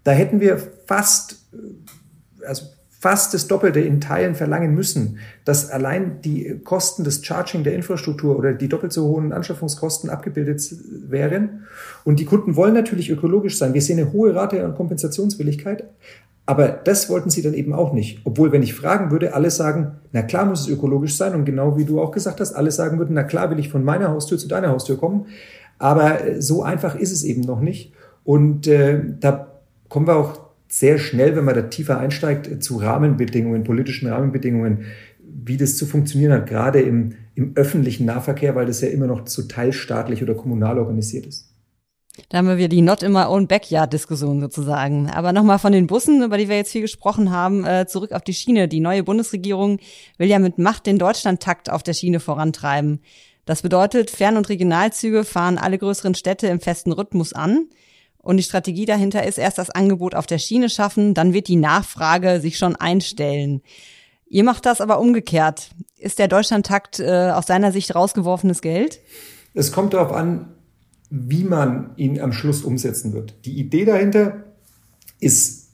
Da 0.04 0.12
hätten 0.12 0.42
wir 0.42 0.58
fast, 0.86 1.48
äh, 1.54 2.46
also 2.46 2.66
fast 3.00 3.34
das 3.34 3.48
Doppelte 3.48 3.80
in 3.80 4.01
Teilen 4.01 4.36
verlangen 4.36 4.74
müssen, 4.74 5.20
dass 5.46 5.70
allein 5.70 6.22
die 6.22 6.60
Kosten 6.63 7.04
des 7.04 7.24
Charging 7.24 7.63
der 7.63 7.75
Infrastruktur 7.75 8.38
oder 8.38 8.54
die 8.54 8.70
doppelt 8.70 8.92
so 8.92 9.08
hohen 9.08 9.34
Anschaffungskosten 9.34 10.10
abgebildet 10.10 10.62
wären. 11.08 11.63
Und 12.04 12.20
die 12.20 12.25
Kunden 12.25 12.56
wollen 12.56 12.74
natürlich 12.74 13.10
ökologisch 13.10 13.58
sein. 13.58 13.74
Wir 13.74 13.82
sehen 13.82 14.00
eine 14.00 14.13
hohe 14.13 14.34
Rate 14.34 14.66
an 14.66 14.75
Kompensationswilligkeit. 14.75 15.84
Aber 16.48 16.70
das 16.70 17.10
wollten 17.10 17.30
sie 17.30 17.42
dann 17.42 17.54
eben 17.54 17.74
auch 17.74 17.92
nicht. 17.92 18.22
Obwohl, 18.24 18.54
wenn 18.54 18.63
ich 18.63 18.74
fragen 18.74 19.12
würde, 19.12 19.34
alle 19.34 19.51
sagen, 19.51 19.98
na 20.13 20.22
klar 20.22 20.46
muss 20.46 20.62
es 20.62 20.70
ökologisch 20.70 21.18
sein. 21.18 21.36
Und 21.36 21.44
genau 21.46 21.77
wie 21.77 21.84
du 21.86 22.01
auch 22.01 22.12
gesagt 22.12 22.39
hast, 22.39 22.54
alle 22.54 22.72
sagen 22.72 22.98
würden, 22.98 23.13
na 23.13 23.24
klar 23.24 23.51
will 23.51 23.60
ich 23.60 23.70
von 23.70 23.84
meiner 23.84 24.10
Haustür 24.10 24.38
zu 24.38 24.48
deiner 24.48 24.70
Haustür 24.70 24.98
kommen. 24.98 25.25
Aber 25.77 26.18
so 26.39 26.63
einfach 26.63 26.96
ist 26.96 27.12
es 27.12 27.24
eben 27.24 27.42
noch 27.42 27.60
nicht. 27.60 27.94
Und 28.24 28.66
äh, 28.66 29.01
da 29.20 29.51
kommen 29.89 30.08
wir 30.08 30.16
auch 30.16 30.47
sehr 30.68 30.98
schnell, 30.98 31.36
wenn 31.36 31.46
man 31.46 31.56
da 31.56 31.64
tiefer 31.64 32.00
einsteigt, 32.00 32.64
zu 32.64 32.78
Rahmenbedingungen, 32.78 33.64
politischen 33.64 34.08
Rahmenbedingungen, 34.08 34.86
wie 35.20 35.58
das 35.58 35.78
zu 35.78 35.86
funktionieren 35.86 36.34
hat, 36.34 36.48
gerade 36.48 36.82
im, 36.82 37.16
im 37.36 37.54
öffentlichen 37.56 38.06
Nahverkehr, 38.06 38.56
weil 38.56 38.66
das 38.66 38.82
ja 38.82 38.90
immer 38.90 39.08
noch 39.08 39.28
so 39.28 39.44
teilstaatlich 39.44 40.24
oder 40.24 40.36
kommunal 40.36 40.80
organisiert 40.80 41.26
ist. 41.26 41.48
Da 42.30 42.40
haben 42.40 42.58
wir 42.58 42.68
die 42.68 42.82
Not 42.82 43.04
in 43.04 43.12
my 43.12 43.26
own 43.26 43.48
backyard-Diskussion 43.48 44.42
sozusagen. 44.42 45.10
Aber 45.10 45.34
nochmal 45.34 45.60
von 45.60 45.72
den 45.72 45.88
Bussen, 45.88 46.24
über 46.24 46.38
die 46.38 46.50
wir 46.50 46.56
jetzt 46.56 46.72
viel 46.72 46.82
gesprochen 46.82 47.32
haben, 47.32 47.64
äh, 47.64 47.86
zurück 47.88 48.12
auf 48.12 48.24
die 48.24 48.34
Schiene. 48.34 48.68
Die 48.68 48.80
neue 48.80 49.04
Bundesregierung 49.04 49.80
will 50.18 50.28
ja 50.28 50.40
mit 50.40 50.58
Macht 50.58 50.88
den 50.88 50.98
Deutschlandtakt 50.98 51.70
auf 51.70 51.84
der 51.84 51.94
Schiene 51.94 52.20
vorantreiben. 52.20 53.02
Das 53.46 53.62
bedeutet, 53.62 54.10
Fern- 54.10 54.36
und 54.36 54.50
Regionalzüge 54.50 55.24
fahren 55.24 55.58
alle 55.58 55.78
größeren 55.78 56.16
Städte 56.16 56.48
im 56.48 56.60
festen 56.60 56.92
Rhythmus 56.92 57.34
an. 57.34 57.68
Und 58.27 58.36
die 58.36 58.43
Strategie 58.43 58.86
dahinter 58.86 59.25
ist 59.25 59.38
erst 59.38 59.57
das 59.57 59.69
Angebot 59.69 60.13
auf 60.13 60.27
der 60.27 60.38
Schiene 60.38 60.69
schaffen, 60.69 61.13
dann 61.13 61.31
wird 61.31 61.48
die 61.48 61.55
Nachfrage 61.55 62.41
sich 62.41 62.57
schon 62.57 62.75
einstellen. 62.75 63.62
Ihr 64.27 64.43
macht 64.43 64.65
das 64.65 64.81
aber 64.81 65.00
umgekehrt. 65.00 65.69
Ist 65.98 66.19
der 66.19 66.27
Deutschlandtakt 66.27 67.00
äh, 67.00 67.31
aus 67.34 67.46
seiner 67.46 67.72
Sicht 67.72 67.96
rausgeworfenes 67.96 68.62
Geld? 68.62 69.00
Es 69.53 69.72
kommt 69.72 69.93
darauf 69.93 70.12
an, 70.12 70.50
wie 71.10 71.46
man 71.46 71.91
ihn 71.96 72.19
am 72.19 72.34
Schluss 72.34 72.63
umsetzen 72.63 73.13
wird. 73.13 73.34
Die 73.46 73.57
Idee 73.57 73.86
dahinter 73.86 74.43
ist 75.22 75.69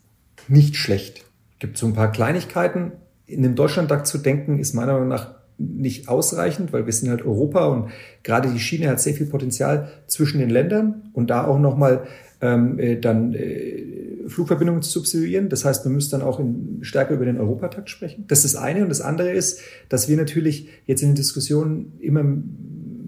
nicht 0.47 0.75
schlecht. 0.75 1.25
Es 1.53 1.59
gibt 1.59 1.79
so 1.79 1.87
ein 1.87 1.95
paar 1.95 2.11
Kleinigkeiten. 2.11 2.91
In 3.25 3.41
dem 3.41 3.55
Deutschlandtakt 3.55 4.05
zu 4.05 4.19
denken, 4.19 4.59
ist 4.59 4.75
meiner 4.75 4.93
Meinung 4.93 5.07
nach 5.07 5.33
nicht 5.57 6.07
ausreichend, 6.07 6.71
weil 6.71 6.85
wir 6.85 6.93
sind 6.93 7.09
halt 7.09 7.25
Europa 7.25 7.65
und 7.65 7.89
gerade 8.21 8.51
die 8.51 8.59
Schiene 8.59 8.89
hat 8.89 8.99
sehr 8.99 9.13
viel 9.13 9.27
Potenzial 9.27 9.89
zwischen 10.07 10.39
den 10.39 10.49
Ländern 10.49 11.09
und 11.13 11.31
da 11.31 11.45
auch 11.45 11.57
nochmal 11.57 12.05
ähm, 12.43 12.77
äh, 12.77 12.99
dann 12.99 13.33
äh, 13.33 14.27
Flugverbindungen 14.27 14.81
zu 14.81 14.91
substituieren. 14.91 15.47
Das 15.49 15.63
heißt, 15.63 15.85
man 15.85 15.95
müsste 15.95 16.17
dann 16.17 16.27
auch 16.27 16.39
in, 16.39 16.79
stärker 16.81 17.13
über 17.13 17.25
den 17.25 17.39
Europatakt 17.39 17.89
sprechen. 17.89 18.25
Das 18.27 18.43
ist 18.43 18.53
das 18.53 18.61
eine. 18.61 18.83
Und 18.83 18.89
das 18.89 19.01
andere 19.01 19.31
ist, 19.31 19.61
dass 19.89 20.09
wir 20.09 20.17
natürlich 20.17 20.67
jetzt 20.85 21.01
in 21.01 21.09
den 21.09 21.15
Diskussionen 21.15 21.93
immer 21.99 22.23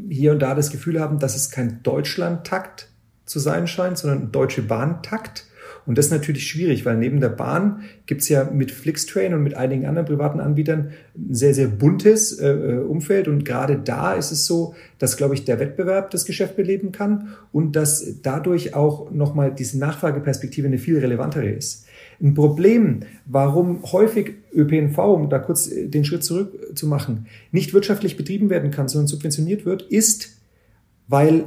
hier 0.10 0.32
und 0.32 0.40
da 0.40 0.56
das 0.56 0.72
Gefühl 0.72 1.00
haben, 1.00 1.20
dass 1.20 1.36
es 1.36 1.52
kein 1.52 1.84
Deutschland-Takt 1.84 2.90
zu 3.26 3.40
sein 3.40 3.68
scheint, 3.68 3.98
sondern 3.98 4.24
ein 4.24 4.32
deutsche 4.32 4.62
Bahntakt. 4.62 5.46
Und 5.86 5.98
das 5.98 6.08
ist 6.08 6.12
natürlich 6.12 6.48
schwierig, 6.48 6.86
weil 6.86 6.98
neben 6.98 7.20
der 7.20 7.30
Bahn 7.30 7.82
gibt's 8.06 8.28
ja 8.30 8.50
mit 8.52 8.72
Flixtrain 8.72 9.34
und 9.34 9.44
mit 9.44 9.56
einigen 9.56 9.86
anderen 9.86 10.08
privaten 10.08 10.40
Anbietern 10.40 10.92
ein 11.16 11.34
sehr, 11.34 11.54
sehr 11.54 11.68
buntes 11.68 12.40
äh, 12.40 12.50
äh, 12.50 12.78
Umfeld. 12.80 13.28
Und 13.28 13.46
gerade 13.46 13.78
da 13.78 14.14
ist 14.14 14.32
es 14.32 14.46
so, 14.46 14.74
dass, 14.98 15.18
glaube 15.18 15.36
ich, 15.36 15.46
der 15.46 15.60
Wettbewerb 15.60 16.10
das 16.12 16.26
Geschäft 16.26 16.56
beleben 16.56 16.92
kann 16.92 17.30
und 17.52 17.76
dass 17.76 18.22
dadurch 18.24 18.74
auch 18.74 19.12
nochmal 19.12 19.54
diese 19.54 19.78
Nachfrageperspektive 19.78 20.68
eine 20.68 20.80
viel 20.80 20.98
relevantere 20.98 21.50
ist. 21.50 21.86
Ein 22.22 22.34
Problem, 22.34 23.02
warum 23.26 23.84
häufig 23.92 24.36
ÖPNV, 24.54 24.98
um 24.98 25.30
da 25.30 25.40
kurz 25.40 25.72
äh, 25.72 25.88
den 25.88 26.06
Schritt 26.06 26.24
zurück 26.24 26.76
zu 26.76 26.88
machen, 26.88 27.28
nicht 27.52 27.74
wirtschaftlich 27.74 28.18
betrieben 28.18 28.50
werden 28.50 28.72
kann, 28.72 28.88
sondern 28.88 29.08
subventioniert 29.08 29.66
wird, 29.66 29.84
ist, 29.84 30.38
weil 31.08 31.46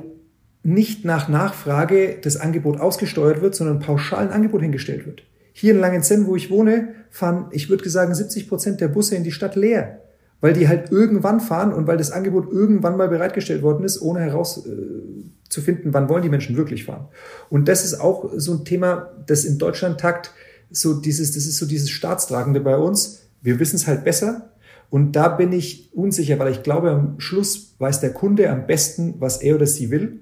nicht 0.63 1.05
nach 1.05 1.29
Nachfrage 1.29 2.19
das 2.23 2.37
Angebot 2.37 2.81
ausgesteuert 2.81 3.41
wird, 3.41 3.55
sondern 3.55 3.81
pauschal 3.81 4.27
ein 4.27 4.33
Angebot 4.33 4.63
hingestellt 4.63 5.07
wird. 5.07 5.23
Hier 5.53 5.73
in 5.73 5.81
Langenzenn, 5.81 6.27
wo 6.27 6.37
ich 6.37 6.51
wohne, 6.51 6.95
fahren, 7.11 7.47
ich 7.51 7.69
würde 7.69 7.89
sagen, 7.89 8.15
70 8.15 8.49
Prozent 8.49 8.81
der 8.81 8.89
Busse 8.89 9.17
in 9.17 9.25
die 9.25 9.33
Stadt 9.33 9.57
leer, 9.57 10.03
weil 10.41 10.53
die 10.53 10.69
halt 10.69 10.93
irgendwann 10.93 11.41
fahren 11.41 11.73
und 11.73 11.87
weil 11.87 11.97
das 11.97 12.13
Angebot 12.13 12.51
irgendwann 12.51 12.97
mal 12.97 13.09
bereitgestellt 13.09 13.63
worden 13.63 13.85
ist, 13.85 14.01
ohne 14.01 14.21
herauszufinden, 14.21 15.91
äh, 15.91 15.95
wann 15.95 16.09
wollen 16.09 16.23
die 16.23 16.29
Menschen 16.29 16.57
wirklich 16.57 16.85
fahren. 16.85 17.09
Und 17.51 17.67
das 17.69 17.85
ist 17.85 18.01
auch 18.01 18.31
so 18.37 18.53
ein 18.53 18.65
Thema, 18.65 19.11
das 19.27 19.45
in 19.45 19.59
Deutschland 19.59 19.99
takt, 19.99 20.33
so 20.71 20.95
dieses, 20.95 21.33
das 21.33 21.47
ist 21.47 21.57
so 21.57 21.67
dieses 21.67 21.91
Staatstragende 21.91 22.61
bei 22.61 22.77
uns. 22.77 23.23
Wir 23.41 23.59
wissen 23.59 23.77
es 23.77 23.87
halt 23.87 24.05
besser. 24.05 24.53
Und 24.91 25.13
da 25.13 25.29
bin 25.29 25.53
ich 25.53 25.91
unsicher, 25.95 26.39
weil 26.39 26.51
ich 26.51 26.63
glaube, 26.63 26.91
am 26.91 27.21
Schluss 27.21 27.75
weiß 27.79 28.01
der 28.01 28.13
Kunde 28.13 28.51
am 28.51 28.67
besten, 28.67 29.15
was 29.19 29.43
er 29.43 29.57
oder 29.57 29.67
sie 29.67 29.91
will. 29.91 30.21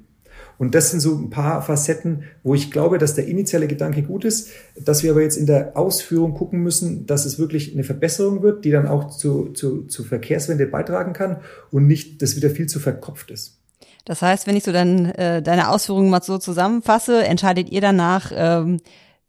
Und 0.58 0.74
das 0.74 0.90
sind 0.90 1.00
so 1.00 1.14
ein 1.14 1.30
paar 1.30 1.62
Facetten, 1.62 2.24
wo 2.42 2.54
ich 2.54 2.70
glaube, 2.70 2.98
dass 2.98 3.14
der 3.14 3.26
initiale 3.26 3.66
Gedanke 3.66 4.02
gut 4.02 4.24
ist, 4.24 4.50
dass 4.80 5.02
wir 5.02 5.10
aber 5.10 5.22
jetzt 5.22 5.36
in 5.36 5.46
der 5.46 5.76
Ausführung 5.76 6.34
gucken 6.34 6.62
müssen, 6.62 7.06
dass 7.06 7.26
es 7.26 7.38
wirklich 7.38 7.74
eine 7.74 7.84
Verbesserung 7.84 8.42
wird, 8.42 8.64
die 8.64 8.70
dann 8.70 8.86
auch 8.86 9.10
zu, 9.10 9.50
zu, 9.52 9.82
zu 9.82 10.04
Verkehrswende 10.04 10.66
beitragen 10.66 11.12
kann 11.12 11.38
und 11.70 11.86
nicht, 11.86 12.22
dass 12.22 12.36
wieder 12.36 12.50
viel 12.50 12.66
zu 12.66 12.80
verkopft 12.80 13.30
ist. 13.30 13.58
Das 14.06 14.22
heißt, 14.22 14.46
wenn 14.46 14.56
ich 14.56 14.64
so 14.64 14.72
dann 14.72 15.06
äh, 15.06 15.42
deine 15.42 15.68
Ausführungen 15.68 16.10
mal 16.10 16.22
so 16.22 16.38
zusammenfasse, 16.38 17.24
entscheidet 17.24 17.70
ihr 17.70 17.80
danach, 17.80 18.30
ähm, 18.34 18.78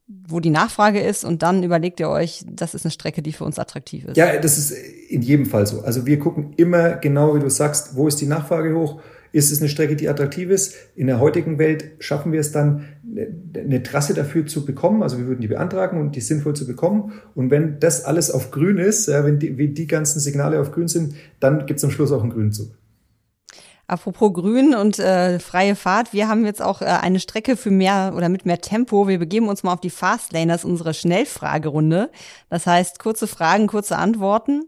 wo 0.08 0.40
die 0.40 0.52
Nachfrage 0.52 1.02
ist 1.02 1.26
und 1.26 1.44
dann 1.44 1.64
überlegt 1.64 2.00
ihr 2.00 2.10
euch, 2.10 2.46
das 2.48 2.74
ist 2.74 2.86
eine 2.86 2.92
Strecke, 2.92 3.22
die 3.22 3.34
für 3.34 3.44
uns 3.44 3.60
attraktiv 3.60 4.06
ist. 4.06 4.16
Ja, 4.16 4.38
das 4.38 4.58
ist 4.58 4.72
in 5.10 5.22
jedem 5.22 5.46
Fall 5.46 5.68
so. 5.68 5.82
Also 5.82 6.06
wir 6.06 6.18
gucken 6.20 6.54
immer 6.56 6.92
genau, 6.92 7.36
wie 7.36 7.40
du 7.40 7.50
sagst, 7.50 7.96
wo 7.96 8.08
ist 8.08 8.22
die 8.22 8.28
Nachfrage 8.28 8.74
hoch, 8.74 9.02
ist 9.32 9.52
es 9.52 9.60
eine 9.60 9.70
Strecke, 9.70 9.96
die 9.96 10.10
attraktiv 10.10 10.50
ist? 10.50 10.76
In 10.96 11.08
der 11.08 11.20
heutigen 11.20 11.60
Welt 11.60 11.92
schaffen 12.00 12.32
wir 12.32 12.40
es 12.40 12.52
dann, 12.52 12.86
eine 13.56 13.84
Trasse 13.84 14.14
dafür 14.14 14.46
zu 14.46 14.66
bekommen. 14.66 15.04
Also 15.04 15.18
wir 15.18 15.28
würden 15.28 15.42
die 15.42 15.48
beantragen 15.48 16.00
und 16.00 16.16
die 16.16 16.22
sinnvoll 16.22 16.56
zu 16.56 16.68
bekommen. 16.68 17.14
Und 17.36 17.52
wenn 17.52 17.80
das 17.80 18.04
alles 18.04 18.32
auf 18.32 18.52
grün 18.52 18.78
ist, 18.78 19.08
ja, 19.08 19.26
wenn, 19.26 19.40
die, 19.40 19.58
wenn 19.58 19.74
die 19.74 19.88
ganzen 19.88 20.20
Signale 20.20 20.60
auf 20.60 20.72
grün 20.72 20.88
sind, 20.88 21.16
dann 21.40 21.66
gibt 21.66 21.78
es 21.78 21.84
am 21.84 21.92
Schluss 21.92 22.12
auch 22.12 22.22
einen 22.22 22.32
grünen 22.32 22.52
Zug. 22.52 22.78
Apropos 23.90 24.34
Grün 24.34 24.76
und 24.76 25.00
äh, 25.00 25.40
freie 25.40 25.74
Fahrt, 25.74 26.12
wir 26.12 26.28
haben 26.28 26.46
jetzt 26.46 26.62
auch 26.62 26.82
äh, 26.82 26.86
eine 26.86 27.22
Strecke 27.22 27.56
für 27.56 27.72
mehr 27.72 28.14
oder 28.18 28.28
mit 28.28 28.46
mehr 28.46 28.60
Tempo. 28.60 29.08
Wir 29.08 29.18
begeben 29.18 29.48
uns 29.48 29.64
mal 29.64 29.72
auf 29.72 29.80
die 29.80 29.90
Fastlane, 29.90 30.52
das 30.52 30.66
ist 30.66 30.70
unsere 30.70 30.94
Schnellfragerunde. 30.94 32.12
Das 32.50 32.68
heißt, 32.68 33.00
kurze 33.00 33.28
Fragen, 33.28 33.68
kurze 33.68 33.98
Antworten. 33.98 34.64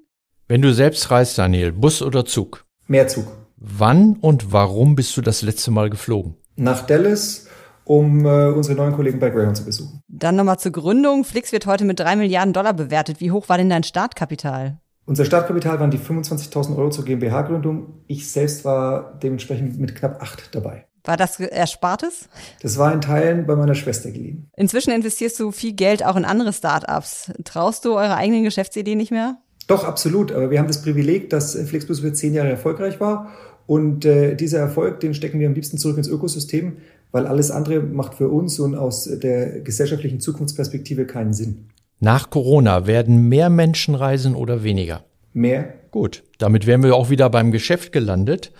Wenn 0.48 0.62
du 0.62 0.74
selbst 0.74 1.12
reist, 1.12 1.38
Daniel, 1.38 1.74
Bus 1.74 2.01
oder 2.01 2.24
Zug? 2.24 2.66
Mehr 2.88 3.10
Zug. 3.10 3.28
Wann 3.62 4.16
und 4.22 4.54
warum 4.54 4.96
bist 4.96 5.18
du 5.18 5.22
das 5.22 5.42
letzte 5.42 5.70
Mal 5.70 5.89
geflogen? 5.89 6.36
Nach 6.55 6.86
Dallas, 6.86 7.48
um 7.83 8.25
äh, 8.25 8.48
unsere 8.48 8.77
neuen 8.77 8.94
Kollegen 8.94 9.20
bei 9.20 9.29
Greyhound 9.29 9.57
zu 9.57 9.66
besuchen. 9.66 10.01
Dann 10.07 10.38
nochmal 10.38 10.60
zur 10.60 10.72
Gründung. 10.72 11.25
Flix 11.25 11.51
wird 11.51 11.66
heute 11.66 11.83
mit 11.83 12.00
drei 12.00 12.16
Milliarden 12.16 12.53
Dollar 12.53 12.74
bewertet. 12.74 13.20
Wie 13.20 13.31
hoch 13.31 13.50
war 13.50 13.57
denn 13.57 13.70
dein 13.70 13.83
Startkapital? 13.83 14.77
Unser 15.05 15.25
Startkapital 15.25 15.77
waren 15.79 15.92
die 15.92 15.98
25.000 15.98 16.77
Euro 16.77 16.90
zur 16.90 17.03
GmbH-Gründung. 17.03 18.03
Ich 18.07 18.31
selbst 18.31 18.64
war 18.64 19.20
dementsprechend 19.22 19.77
mit 19.77 19.94
knapp 19.94 20.22
acht 20.22 20.55
dabei. 20.55 20.86
War 21.03 21.18
das 21.18 21.40
Erspartes? 21.40 22.29
Das 22.62 22.77
war 22.77 22.94
in 22.94 23.01
Teilen 23.01 23.46
bei 23.46 23.55
meiner 23.57 23.75
Schwester 23.75 24.12
geliehen. 24.12 24.50
Inzwischen 24.55 24.92
investierst 24.92 25.38
du 25.38 25.51
viel 25.51 25.74
Geld 25.74 26.05
auch 26.05 26.16
in 26.16 26.24
andere 26.24 26.53
Startups. 26.53 27.31
Traust 27.44 27.83
du 27.83 27.96
eure 27.96 28.16
eigenen 28.16 28.44
Geschäftsideen 28.44 28.98
nicht 28.98 29.12
mehr? 29.12 29.38
Doch, 29.68 29.83
absolut. 29.83 30.31
Aber 30.31 30.50
wir 30.50 30.60
haben 30.60 30.68
das 30.68 30.81
Privileg, 30.81 31.29
dass 31.29 31.55
Flixbus 31.55 32.00
über 32.00 32.14
zehn 32.14 32.33
Jahre 32.33 32.50
erfolgreich 32.50 33.00
war 33.00 33.31
und 33.70 34.03
äh, 34.03 34.34
dieser 34.34 34.58
Erfolg, 34.58 35.00
den 35.00 35.14
stecken 35.14 35.40
wir 35.40 35.46
am 35.46 35.53
liebsten 35.53 35.77
zurück 35.77 36.00
ins 36.00 36.08
Ökosystem, 36.08 36.77
weil 37.12 37.27
alles 37.27 37.51
andere 37.51 37.82
macht 37.82 38.16
für 38.16 38.27
uns 38.27 38.58
und 38.58 38.74
aus 38.74 39.03
der 39.03 39.60
gesellschaftlichen 39.60 40.20
Zukunftsperspektive 40.20 41.05
keinen 41.05 41.34
Sinn. 41.34 41.68
Nach 42.00 42.32
Corona 42.32 42.88
werden 42.88 43.29
mehr 43.29 43.51
Menschen 43.51 43.94
reisen 43.94 44.34
oder 44.34 44.64
weniger? 44.64 45.03
Mehr. 45.34 45.72
Gut, 45.92 46.24
damit 46.40 46.66
wären 46.66 46.82
wir 46.82 46.96
auch 46.96 47.12
wieder 47.12 47.29
beim 47.29 47.51
Geschäft 47.51 47.92
gelandet. 47.92 48.51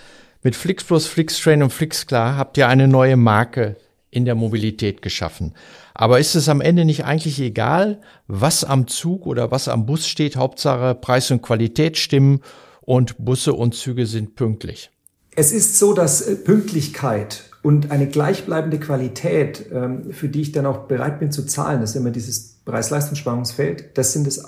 Mit 0.44 0.56
Flixplus, 0.56 1.08
Flixtrain 1.08 1.64
und 1.64 1.74
Flixklar 1.74 2.38
habt 2.38 2.60
ihr 2.60 2.68
eine 2.68 2.88
neue 2.88 3.18
Marke 3.18 3.78
in 4.12 4.26
der 4.26 4.36
Mobilität 4.36 5.02
geschaffen. 5.02 5.56
Aber 5.96 6.20
ist 6.20 6.36
es 6.36 6.50
am 6.50 6.62
Ende 6.62 6.86
nicht 6.86 7.06
eigentlich 7.06 7.42
egal, 7.42 8.00
was 8.28 8.64
am 8.64 8.86
Zug 8.86 9.26
oder 9.26 9.50
was 9.50 9.70
am 9.70 9.88
Bus 9.88 10.08
steht? 10.08 10.36
Hauptsache 10.36 10.94
Preis 10.94 11.32
und 11.32 11.42
Qualität 11.42 11.98
stimmen 11.98 12.42
und 12.82 13.18
Busse 13.18 13.54
und 13.54 13.74
Züge 13.74 14.06
sind 14.06 14.36
pünktlich. 14.36 14.92
Es 15.40 15.54
ist 15.54 15.80
so, 15.80 15.94
dass 15.94 16.20
äh, 16.20 16.36
Pünktlichkeit 16.36 17.46
und 17.64 17.92
eine 17.92 18.08
gleichbleibende 18.08 18.78
Qualität, 18.78 19.68
ähm, 19.72 20.12
für 20.12 20.28
die 20.28 20.42
ich 20.42 20.52
dann 20.52 20.66
auch 20.66 20.80
bereit 20.80 21.22
bin 21.22 21.32
zu 21.32 21.46
zahlen, 21.46 21.80
das 21.80 21.92
ist 21.92 21.96
immer 21.96 22.12
dieses 22.12 22.58
Preis-Leistungsspannungsfeld, 22.66 23.98
das 23.98 24.12
sind 24.12 24.28
das 24.28 24.44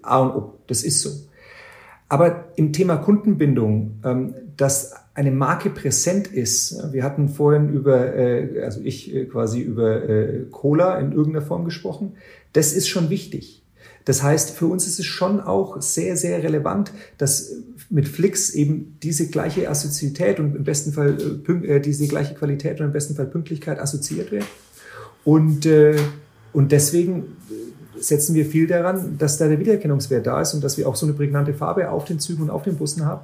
A 0.00 0.18
und 0.18 0.34
O. 0.34 0.54
Das 0.66 0.82
ist 0.82 1.02
so. 1.02 1.10
Aber 2.08 2.46
im 2.56 2.72
Thema 2.72 2.96
Kundenbindung, 2.96 4.00
ähm, 4.02 4.34
dass 4.56 4.94
eine 5.12 5.30
Marke 5.30 5.68
präsent 5.68 6.28
ist. 6.28 6.90
Wir 6.90 7.04
hatten 7.04 7.28
vorhin 7.28 7.68
über, 7.68 8.14
äh, 8.14 8.62
also 8.62 8.80
ich 8.82 9.14
äh, 9.14 9.26
quasi 9.26 9.60
über 9.60 10.00
Cola 10.50 10.98
in 11.00 11.12
irgendeiner 11.12 11.44
Form 11.44 11.66
gesprochen. 11.66 12.14
Das 12.54 12.72
ist 12.72 12.88
schon 12.88 13.10
wichtig. 13.10 13.62
Das 14.04 14.22
heißt, 14.22 14.50
für 14.50 14.66
uns 14.66 14.86
ist 14.86 14.98
es 14.98 15.06
schon 15.06 15.40
auch 15.40 15.80
sehr, 15.80 16.16
sehr 16.16 16.42
relevant, 16.42 16.92
dass 17.18 17.52
mit 17.90 18.08
Flix 18.08 18.50
eben 18.50 18.96
diese 19.02 19.28
gleiche 19.28 19.68
Assoziität 19.68 20.40
und 20.40 20.56
im 20.56 20.64
besten 20.64 20.92
Fall 20.92 21.18
äh, 21.46 21.76
äh, 21.76 21.80
diese 21.80 22.08
gleiche 22.08 22.34
Qualität 22.34 22.80
und 22.80 22.86
im 22.86 22.92
besten 22.92 23.14
Fall 23.14 23.26
Pünktlichkeit 23.26 23.78
assoziiert 23.78 24.32
wird. 24.32 24.44
Und, 25.24 25.66
äh, 25.66 25.96
und 26.52 26.72
deswegen 26.72 27.36
setzen 27.98 28.34
wir 28.34 28.46
viel 28.46 28.66
daran, 28.66 29.18
dass 29.18 29.36
da 29.36 29.48
der 29.48 29.60
Wiedererkennungswert 29.60 30.26
da 30.26 30.40
ist 30.40 30.54
und 30.54 30.64
dass 30.64 30.78
wir 30.78 30.88
auch 30.88 30.96
so 30.96 31.06
eine 31.06 31.14
prägnante 31.14 31.52
Farbe 31.52 31.90
auf 31.90 32.04
den 32.04 32.18
Zügen 32.18 32.44
und 32.44 32.50
auf 32.50 32.62
den 32.62 32.76
Bussen 32.76 33.04
haben. 33.04 33.22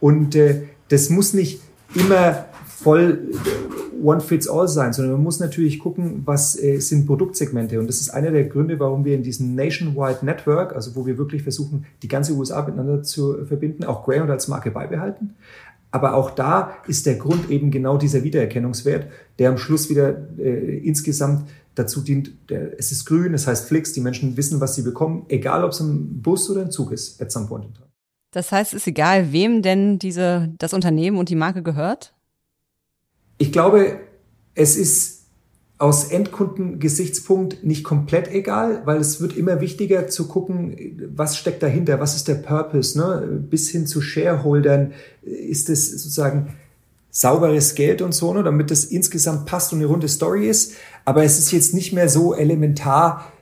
Und 0.00 0.34
äh, 0.34 0.62
das 0.88 1.08
muss 1.08 1.32
nicht 1.32 1.62
immer 1.94 2.46
voll 2.66 3.30
one 4.04 4.20
fits 4.20 4.46
all 4.48 4.68
sein, 4.68 4.92
sondern 4.92 5.14
man 5.14 5.22
muss 5.22 5.40
natürlich 5.40 5.78
gucken, 5.78 6.22
was 6.24 6.60
äh, 6.60 6.78
sind 6.78 7.06
Produktsegmente. 7.06 7.78
Und 7.80 7.86
das 7.88 8.00
ist 8.00 8.10
einer 8.10 8.30
der 8.30 8.44
Gründe, 8.44 8.78
warum 8.78 9.04
wir 9.04 9.14
in 9.14 9.22
diesem 9.22 9.54
Nationwide 9.54 10.24
Network, 10.24 10.74
also 10.74 10.94
wo 10.94 11.06
wir 11.06 11.16
wirklich 11.18 11.42
versuchen, 11.42 11.86
die 12.02 12.08
ganze 12.08 12.34
USA 12.34 12.62
miteinander 12.62 13.02
zu 13.02 13.44
verbinden, 13.46 13.84
auch 13.84 14.04
Greyhound 14.04 14.30
als 14.30 14.48
Marke 14.48 14.70
beibehalten. 14.70 15.34
Aber 15.90 16.14
auch 16.14 16.30
da 16.30 16.72
ist 16.88 17.06
der 17.06 17.14
Grund 17.14 17.50
eben 17.50 17.70
genau 17.70 17.96
dieser 17.96 18.24
Wiedererkennungswert, 18.24 19.06
der 19.38 19.50
am 19.50 19.58
Schluss 19.58 19.88
wieder 19.88 20.16
äh, 20.38 20.78
insgesamt 20.78 21.48
dazu 21.74 22.00
dient, 22.00 22.50
der, 22.50 22.78
es 22.78 22.92
ist 22.92 23.04
grün, 23.04 23.34
es 23.34 23.46
heißt 23.46 23.66
Flix, 23.66 23.92
die 23.92 24.00
Menschen 24.00 24.36
wissen, 24.36 24.60
was 24.60 24.74
sie 24.74 24.82
bekommen, 24.82 25.24
egal 25.28 25.64
ob 25.64 25.70
es 25.70 25.80
ein 25.80 26.20
Bus 26.20 26.50
oder 26.50 26.62
ein 26.62 26.70
Zug 26.70 26.92
ist, 26.92 27.20
at 27.22 27.32
some 27.32 27.46
point 27.46 27.64
in 27.64 27.74
time. 27.74 27.88
Das 28.32 28.50
heißt, 28.50 28.74
es 28.74 28.82
ist 28.82 28.86
egal, 28.88 29.32
wem 29.32 29.62
denn 29.62 30.00
diese, 30.00 30.52
das 30.58 30.74
Unternehmen 30.74 31.18
und 31.18 31.28
die 31.28 31.36
Marke 31.36 31.62
gehört? 31.62 32.12
Ich 33.38 33.52
glaube, 33.52 34.00
es 34.54 34.76
ist 34.76 35.14
aus 35.78 36.04
Endkundengesichtspunkt 36.04 37.64
nicht 37.64 37.82
komplett 37.82 38.32
egal, 38.32 38.82
weil 38.84 38.98
es 38.98 39.20
wird 39.20 39.36
immer 39.36 39.60
wichtiger 39.60 40.06
zu 40.06 40.28
gucken, 40.28 41.10
was 41.14 41.36
steckt 41.36 41.62
dahinter, 41.62 41.98
was 41.98 42.14
ist 42.14 42.28
der 42.28 42.36
Purpose, 42.36 42.96
ne? 42.96 43.44
bis 43.50 43.70
hin 43.70 43.86
zu 43.86 44.00
Shareholdern, 44.00 44.92
ist 45.22 45.68
es 45.68 45.90
sozusagen 45.90 46.54
sauberes 47.10 47.74
Geld 47.74 48.02
und 48.02 48.14
so, 48.14 48.32
ne? 48.32 48.44
damit 48.44 48.70
das 48.70 48.84
insgesamt 48.84 49.46
passt 49.46 49.72
und 49.72 49.80
eine 49.80 49.86
runde 49.86 50.08
Story 50.08 50.48
ist. 50.48 50.74
Aber 51.04 51.24
es 51.24 51.38
ist 51.38 51.50
jetzt 51.50 51.74
nicht 51.74 51.92
mehr 51.92 52.08
so 52.08 52.34
elementar, 52.34 53.32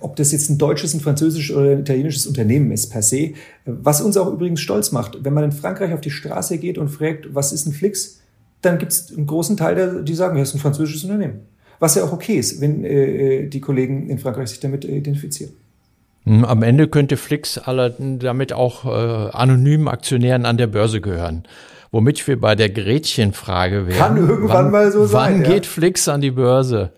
ob 0.00 0.16
das 0.16 0.32
jetzt 0.32 0.50
ein 0.50 0.58
deutsches, 0.58 0.94
ein 0.94 1.00
französisches 1.00 1.54
oder 1.56 1.70
ein 1.70 1.80
italienisches 1.80 2.26
Unternehmen 2.26 2.72
ist 2.72 2.90
per 2.90 3.02
se. 3.02 3.32
Was 3.64 4.00
uns 4.00 4.16
auch 4.16 4.32
übrigens 4.32 4.60
stolz 4.60 4.92
macht, 4.92 5.24
wenn 5.24 5.34
man 5.34 5.44
in 5.44 5.52
Frankreich 5.52 5.92
auf 5.92 6.00
die 6.00 6.10
Straße 6.10 6.58
geht 6.58 6.78
und 6.78 6.88
fragt, 6.88 7.34
was 7.34 7.52
ist 7.52 7.66
ein 7.66 7.72
Flix, 7.72 8.19
dann 8.62 8.78
gibt 8.78 8.92
es 8.92 9.16
einen 9.16 9.26
großen 9.26 9.56
Teil, 9.56 10.04
die 10.04 10.14
sagen, 10.14 10.36
ja, 10.36 10.42
es 10.42 10.50
ist 10.50 10.56
ein 10.56 10.60
französisches 10.60 11.04
Unternehmen. 11.04 11.40
Was 11.78 11.94
ja 11.94 12.04
auch 12.04 12.12
okay 12.12 12.36
ist, 12.36 12.60
wenn 12.60 12.84
äh, 12.84 13.48
die 13.48 13.60
Kollegen 13.60 14.10
in 14.10 14.18
Frankreich 14.18 14.50
sich 14.50 14.60
damit 14.60 14.84
identifizieren. 14.84 15.52
Hm, 16.24 16.44
am 16.44 16.62
Ende 16.62 16.88
könnte 16.88 17.16
Flix 17.16 17.56
alle 17.56 17.94
damit 17.98 18.52
auch 18.52 18.84
äh, 18.84 19.30
anonymen 19.32 19.88
Aktionären 19.88 20.44
an 20.44 20.58
der 20.58 20.66
Börse 20.66 21.00
gehören. 21.00 21.44
Womit 21.90 22.26
wir 22.28 22.40
bei 22.40 22.54
der 22.54 22.68
Gretchenfrage 22.68 23.88
wären. 23.88 23.98
Kann 23.98 24.16
irgendwann 24.16 24.66
wann, 24.66 24.70
mal 24.70 24.92
so 24.92 25.06
sein. 25.06 25.34
Wann 25.34 25.42
ja. 25.42 25.50
geht 25.50 25.66
Flix 25.66 26.06
an 26.06 26.20
die 26.20 26.30
Börse? 26.30 26.92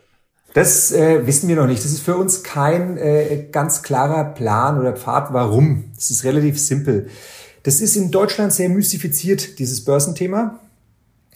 Das 0.55 0.93
äh, 0.93 1.27
wissen 1.27 1.49
wir 1.49 1.57
noch 1.57 1.67
nicht. 1.67 1.83
Das 1.83 1.93
ist 1.93 2.03
für 2.03 2.17
uns 2.17 2.43
kein 2.43 2.99
äh, 2.99 3.47
ganz 3.51 3.83
klarer 3.83 4.25
Plan 4.25 4.79
oder 4.79 4.93
Pfad. 4.93 5.33
Warum? 5.33 5.85
Das 5.95 6.11
ist 6.11 6.25
relativ 6.25 6.61
simpel. 6.61 7.09
Das 7.63 7.81
ist 7.81 7.97
in 7.97 8.11
Deutschland 8.11 8.53
sehr 8.53 8.69
mystifiziert, 8.69 9.59
dieses 9.59 9.85
Börsenthema. 9.85 10.59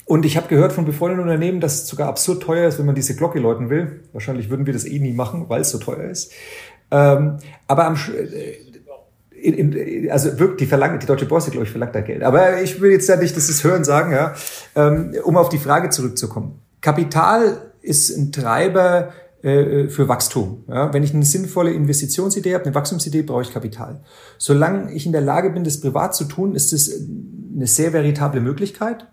Und 0.06 0.24
ich 0.24 0.36
habe 0.36 0.46
gehört 0.46 0.72
von 0.72 0.84
befreundeten 0.84 1.24
Unternehmen, 1.24 1.60
dass 1.60 1.82
es 1.82 1.88
sogar 1.88 2.08
absurd 2.08 2.40
teuer 2.40 2.68
ist, 2.68 2.78
wenn 2.78 2.86
man 2.86 2.94
diese 2.94 3.16
Glocke 3.16 3.40
läuten 3.40 3.70
will. 3.70 4.04
Wahrscheinlich 4.12 4.48
würden 4.48 4.64
wir 4.64 4.72
das 4.72 4.84
eh 4.84 5.00
nie 5.00 5.12
machen, 5.12 5.46
weil 5.48 5.62
es 5.62 5.70
so 5.70 5.78
teuer 5.78 6.08
ist. 6.08 6.32
Ähm, 6.92 7.38
aber 7.66 7.86
am, 7.86 7.96
äh, 7.96 8.52
in, 9.32 9.72
in, 9.72 10.10
also 10.10 10.38
wirklich, 10.38 10.58
die 10.58 10.66
verlangt, 10.66 11.02
die 11.02 11.06
Deutsche 11.06 11.26
Börse, 11.26 11.50
glaube 11.50 11.64
ich, 11.64 11.72
verlangt 11.72 11.94
da 11.96 12.02
Geld. 12.02 12.22
Aber 12.22 12.62
ich 12.62 12.80
will 12.80 12.92
jetzt 12.92 13.08
ja 13.08 13.16
nicht, 13.16 13.36
dass 13.36 13.48
es 13.48 13.64
hören 13.64 13.82
sagen, 13.82 14.12
ja, 14.12 14.34
ähm, 14.76 15.12
um 15.24 15.36
auf 15.36 15.48
die 15.48 15.58
Frage 15.58 15.90
zurückzukommen. 15.90 16.60
Kapital 16.80 17.72
ist 17.82 18.16
ein 18.16 18.30
Treiber 18.30 19.12
äh, 19.42 19.88
für 19.88 20.08
Wachstum. 20.08 20.62
Ja, 20.68 20.94
wenn 20.94 21.02
ich 21.02 21.14
eine 21.14 21.24
sinnvolle 21.24 21.72
Investitionsidee 21.72 22.54
habe, 22.54 22.64
eine 22.64 22.74
Wachstumsidee, 22.76 23.22
brauche 23.22 23.42
ich 23.42 23.52
Kapital. 23.52 24.04
Solange 24.38 24.92
ich 24.92 25.04
in 25.04 25.12
der 25.12 25.20
Lage 25.20 25.50
bin, 25.50 25.64
das 25.64 25.80
privat 25.80 26.14
zu 26.14 26.24
tun, 26.24 26.54
ist 26.54 26.72
es 26.72 27.08
eine 27.54 27.66
sehr 27.66 27.92
veritable 27.92 28.40
Möglichkeit. 28.40 29.06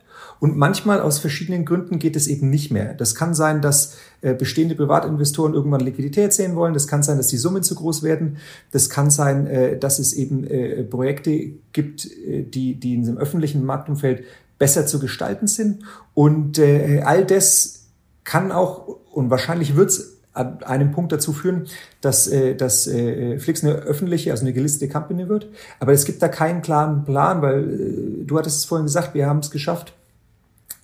Und 0.44 0.58
manchmal 0.58 1.00
aus 1.00 1.20
verschiedenen 1.20 1.64
Gründen 1.64 2.00
geht 2.00 2.18
es 2.18 2.28
eben 2.28 2.50
nicht 2.50 2.70
mehr. 2.70 2.96
Das 2.96 3.16
kann 3.16 3.34
sein, 3.34 3.62
dass 3.62 3.96
äh, 4.20 4.34
bestehende 4.34 4.76
Privatinvestoren 4.76 5.54
irgendwann 5.54 5.80
Liquidität 5.80 6.34
sehen 6.34 6.58
wollen. 6.58 6.74
Das 6.74 6.86
kann 6.86 7.02
sein, 7.02 7.16
dass 7.16 7.28
die 7.28 7.38
Summen 7.38 7.64
zu 7.64 7.76
groß 7.76 8.04
werden. 8.04 8.36
Das 8.72 8.90
kann 8.90 9.10
sein, 9.10 9.48
äh, 9.48 9.80
dass 9.80 10.00
es 10.00 10.12
eben 10.12 10.44
äh, 10.44 10.84
Projekte 10.84 11.32
gibt, 11.72 12.10
die, 12.28 12.76
die 12.76 12.94
in 12.94 13.06
dem 13.06 13.18
öffentlichen 13.18 13.64
Marktumfeld 13.64 14.26
besser 14.58 14.86
zu 14.86 15.00
gestalten 15.00 15.48
sind. 15.48 15.84
Und 16.14 16.60
all 16.60 17.24
das 17.26 17.86
kann 18.26 18.52
auch 18.52 19.00
und 19.14 19.30
wahrscheinlich 19.30 19.78
wird 19.78 19.92
es 19.92 20.18
an 20.34 20.62
einem 20.64 20.92
Punkt 20.92 21.14
dazu 21.14 21.32
führen, 21.32 21.68
dass, 22.02 22.28
äh, 22.28 22.54
dass 22.56 22.86
äh, 22.88 23.40
Flix 23.40 23.64
eine 23.64 23.76
öffentliche, 23.76 24.32
also 24.32 24.44
eine 24.44 24.52
gelistete 24.52 24.92
Company 24.92 25.30
wird. 25.30 25.48
Aber 25.80 25.94
es 25.94 26.04
gibt 26.04 26.22
da 26.22 26.28
keinen 26.28 26.62
klaren 26.62 27.06
Plan, 27.06 27.42
weil 27.42 27.64
äh, 27.64 28.26
du 28.26 28.38
hattest 28.38 28.58
es 28.58 28.66
vorhin 28.66 28.88
gesagt, 28.88 29.14
wir 29.14 29.26
haben 29.26 29.40
es 29.40 29.50
geschafft, 29.50 29.94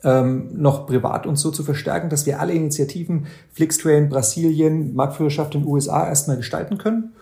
ähm, 0.03 0.49
noch 0.53 0.88
privat 0.88 1.25
uns 1.25 1.41
so 1.41 1.51
zu 1.51 1.63
verstärken, 1.63 2.09
dass 2.09 2.25
wir 2.25 2.39
alle 2.39 2.53
Initiativen, 2.53 3.27
Flixtrain, 3.51 4.09
Brasilien, 4.09 4.93
Marktführerschaft 4.95 5.55
in 5.55 5.62
den 5.62 5.69
USA 5.69 6.07
erstmal 6.07 6.38
gestalten 6.38 6.77
können. 6.77 7.13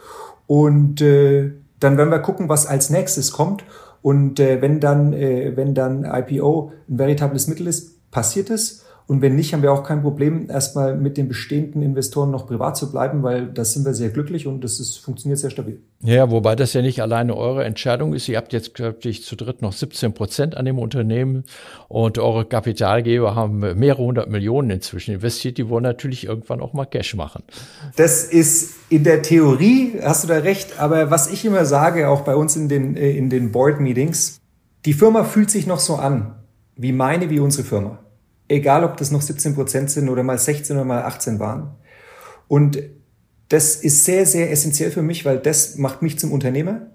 Und 0.45 1.01
äh, 1.01 1.51
dann 1.79 1.97
werden 1.97 2.11
wir 2.11 2.19
gucken, 2.19 2.49
was 2.49 2.65
als 2.65 2.89
nächstes 2.89 3.31
kommt. 3.31 3.63
Und 4.01 4.39
äh, 4.39 4.61
wenn 4.61 4.79
dann, 4.79 5.13
äh, 5.13 5.53
wenn 5.55 5.73
dann 5.73 6.05
IPO 6.05 6.71
ein 6.87 6.97
veritables 6.97 7.47
Mittel 7.47 7.67
ist, 7.67 8.09
passiert 8.11 8.49
es. 8.49 8.85
Und 9.07 9.21
wenn 9.21 9.37
nicht, 9.37 9.53
haben 9.53 9.61
wir 9.61 9.71
auch 9.71 9.83
kein 9.83 10.01
Problem, 10.01 10.49
erstmal 10.49 10.97
mit 10.97 11.15
den 11.15 11.29
bestehenden 11.29 11.81
Investoren 11.81 12.29
noch 12.29 12.45
privat 12.45 12.75
zu 12.75 12.91
bleiben, 12.91 13.23
weil 13.23 13.47
da 13.47 13.63
sind 13.63 13.85
wir 13.85 13.93
sehr 13.93 14.09
glücklich 14.09 14.47
und 14.47 14.65
das 14.65 14.81
ist, 14.81 14.97
funktioniert 14.97 15.39
sehr 15.39 15.49
stabil. 15.49 15.79
Ja, 16.03 16.29
wobei 16.29 16.57
das 16.57 16.73
ja 16.73 16.81
nicht 16.81 17.01
alleine 17.01 17.37
eure 17.37 17.63
Entscheidung 17.63 18.13
ist. 18.13 18.27
Ihr 18.27 18.35
habt 18.35 18.51
jetzt, 18.51 18.73
glaube 18.73 18.97
ich, 19.03 19.23
zu 19.23 19.37
dritt 19.37 19.61
noch 19.61 19.71
17 19.71 20.13
Prozent 20.13 20.57
an 20.57 20.65
dem 20.65 20.77
Unternehmen 20.77 21.45
und 21.87 22.19
eure 22.19 22.43
Kapitalgeber 22.43 23.33
haben 23.33 23.59
mehrere 23.79 24.03
hundert 24.03 24.29
Millionen 24.29 24.71
inzwischen 24.71 25.13
investiert. 25.13 25.57
Die 25.57 25.69
wollen 25.69 25.83
natürlich 25.83 26.25
irgendwann 26.25 26.59
auch 26.59 26.73
mal 26.73 26.85
Cash 26.85 27.15
machen. 27.15 27.43
Das 27.95 28.25
ist 28.25 28.75
in 28.89 29.05
der 29.05 29.21
Theorie, 29.21 29.99
hast 30.03 30.25
du 30.25 30.27
da 30.27 30.39
recht, 30.39 30.81
aber 30.81 31.09
was 31.11 31.31
ich 31.31 31.45
immer 31.45 31.63
sage, 31.63 32.09
auch 32.09 32.21
bei 32.21 32.35
uns 32.35 32.57
in 32.57 32.67
den, 32.67 32.97
äh, 32.97 33.11
in 33.11 33.29
den 33.29 33.53
Board-Meetings, 33.53 34.41
die 34.83 34.93
Firma 34.93 35.23
fühlt 35.23 35.49
sich 35.49 35.65
noch 35.65 35.79
so 35.79 35.95
an, 35.95 36.35
wie 36.75 36.91
meine, 36.91 37.29
wie 37.29 37.39
unsere 37.39 37.65
Firma 37.65 37.99
egal 38.47 38.83
ob 38.83 38.97
das 38.97 39.11
noch 39.11 39.21
17 39.21 39.55
Prozent 39.55 39.91
sind 39.91 40.09
oder 40.09 40.23
mal 40.23 40.37
16 40.37 40.75
oder 40.75 40.85
mal 40.85 41.03
18 41.03 41.39
waren. 41.39 41.75
Und 42.47 42.81
das 43.49 43.75
ist 43.75 44.05
sehr, 44.05 44.25
sehr 44.25 44.51
essentiell 44.51 44.91
für 44.91 45.01
mich, 45.01 45.25
weil 45.25 45.39
das 45.39 45.77
macht 45.77 46.01
mich 46.01 46.19
zum 46.19 46.31
Unternehmer. 46.31 46.87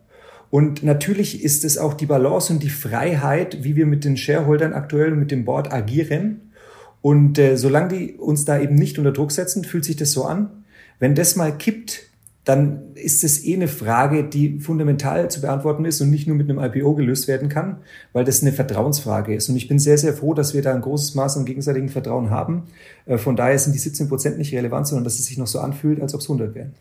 Und 0.51 0.83
natürlich 0.83 1.43
ist 1.43 1.65
es 1.65 1.79
auch 1.79 1.95
die 1.95 2.07
Balance 2.07 2.53
und 2.53 2.63
die 2.63 2.69
Freiheit, 2.69 3.65
wie 3.65 3.75
wir 3.75 3.87
mit 3.87 4.05
den 4.05 4.19
Shareholdern 4.19 4.75
aktuell 4.75 5.13
und 5.13 5.19
mit 5.19 5.31
dem 5.31 5.47
Board 5.47 5.73
agieren. 5.73 6.53
Und 7.01 7.39
äh, 7.39 7.57
solange 7.57 7.89
die 7.89 8.13
uns 8.15 8.45
da 8.45 8.61
eben 8.61 8.75
nicht 8.75 8.99
unter 8.99 9.13
Druck 9.13 9.33
setzen, 9.33 9.65
fühlt 9.65 9.85
sich 9.85 9.97
das 9.97 10.13
so 10.13 10.25
an. 10.25 10.65
Wenn 10.99 11.15
das 11.15 11.37
mal 11.37 11.57
kippt, 11.57 12.03
dann 12.45 12.95
ist 12.95 13.23
es 13.23 13.45
eh 13.45 13.55
eine 13.55 13.69
Frage, 13.69 14.25
die 14.25 14.59
fundamental 14.59 15.31
zu 15.31 15.41
beantworten 15.41 15.85
ist 15.85 16.01
und 16.01 16.11
nicht 16.11 16.27
nur 16.27 16.37
mit 16.37 16.51
einem 16.51 16.59
IPO 16.59 16.95
gelöst 16.95 17.29
werden 17.29 17.49
kann, 17.49 17.79
weil 18.13 18.25
das 18.25 18.43
eine 18.43 18.53
Vertrauensfrage 18.53 19.35
ist. 19.35 19.49
Und 19.49 19.57
ich 19.57 19.69
bin 19.69 19.79
sehr, 19.79 19.97
sehr 19.97 20.13
froh, 20.13 20.35
dass 20.35 20.53
wir 20.53 20.63
da 20.63 20.75
ein 20.75 20.81
großes 20.81 21.15
Maß 21.15 21.37
an 21.37 21.45
gegenseitigem 21.45 21.89
Vertrauen 21.89 22.31
haben. 22.31 22.65
Äh, 23.07 23.19
von 23.19 23.37
daher 23.37 23.59
sind 23.59 23.75
die 23.75 23.79
17 23.79 24.09
Prozent 24.09 24.39
nicht 24.39 24.53
relevant, 24.53 24.89
sondern 24.89 25.05
dass 25.05 25.21
es 25.21 25.27
sich 25.27 25.39
noch 25.39 25.47
so 25.47 25.61
anfühlt, 25.61 26.01
als 26.01 26.15
ob 26.15 26.21
es 26.21 26.29
100 26.29 26.55
wären. 26.55 26.75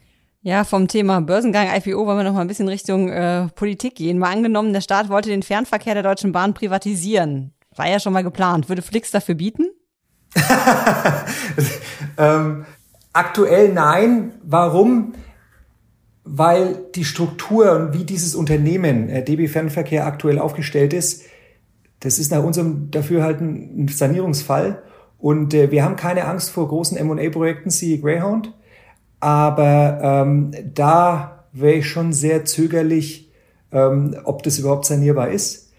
Ja, 0.44 0.64
vom 0.64 0.88
Thema 0.88 1.22
Börsengang 1.22 1.68
IPO 1.68 2.08
wollen 2.08 2.18
wir 2.18 2.24
noch 2.24 2.34
mal 2.34 2.42
ein 2.42 2.48
bisschen 2.48 2.68
Richtung 2.68 3.10
äh, 3.10 3.48
Politik 3.54 3.94
gehen. 3.94 4.18
Mal 4.18 4.34
angenommen, 4.34 4.74
der 4.74 4.82
Staat 4.82 5.10
wollte 5.10 5.30
den 5.30 5.44
Fernverkehr 5.44 5.94
der 5.94 6.02
Deutschen 6.02 6.32
Bahn 6.32 6.56
privatisieren. 6.56 7.54
War 7.76 7.88
ja 7.88 8.00
schon 8.00 8.14
mal 8.14 8.24
geplant. 8.24 8.68
Würde 8.68 8.82
Flix 8.82 9.12
dafür 9.12 9.36
bieten? 9.36 9.66
ähm, 12.18 12.66
aktuell 13.14 13.72
nein. 13.72 14.34
Warum? 14.42 15.14
Weil 16.24 16.86
die 16.96 17.06
Struktur 17.06 17.72
und 17.74 17.94
wie 17.94 18.04
dieses 18.04 18.36
Unternehmen 18.36 19.10
äh, 19.10 19.24
DB 19.24 19.48
Fernverkehr 19.48 20.06
aktuell 20.06 20.40
aufgestellt 20.40 20.94
ist, 20.94 21.24
das 22.00 22.20
ist 22.20 22.32
nach 22.32 22.44
unserem 22.44 22.92
Dafürhalten 22.92 23.84
ein 23.84 23.88
Sanierungsfall. 23.88 24.82
Und 25.18 25.54
äh, 25.54 25.72
wir 25.72 25.84
haben 25.84 25.96
keine 25.96 26.26
Angst 26.26 26.50
vor 26.50 26.68
großen 26.68 26.98
M&A-Projekten, 26.98 27.70
siehe 27.70 28.00
Greyhound. 28.00 28.54
Aber 29.20 30.00
ähm, 30.02 30.52
da 30.74 31.46
wäre 31.54 31.76
ich 31.76 31.88
schon 31.88 32.12
sehr 32.12 32.44
zögerlich, 32.46 33.32
ähm, 33.72 34.16
ob 34.24 34.42
das 34.44 34.58
überhaupt 34.58 34.86
sanierbar 34.86 35.30
ist. 35.30 35.72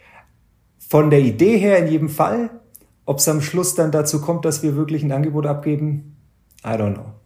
Von 0.78 1.10
der 1.10 1.20
Idee 1.20 1.58
her 1.58 1.78
in 1.78 1.88
jedem 1.88 2.08
Fall. 2.08 2.50
Ob 3.04 3.18
es 3.18 3.28
am 3.28 3.40
Schluss 3.40 3.74
dann 3.74 3.90
dazu 3.90 4.20
kommt, 4.20 4.44
dass 4.44 4.62
wir 4.62 4.76
wirklich 4.76 5.02
ein 5.02 5.10
Angebot 5.10 5.46
abgeben, 5.46 6.16
I 6.64 6.68
don't 6.68 6.94
know. 6.94 7.21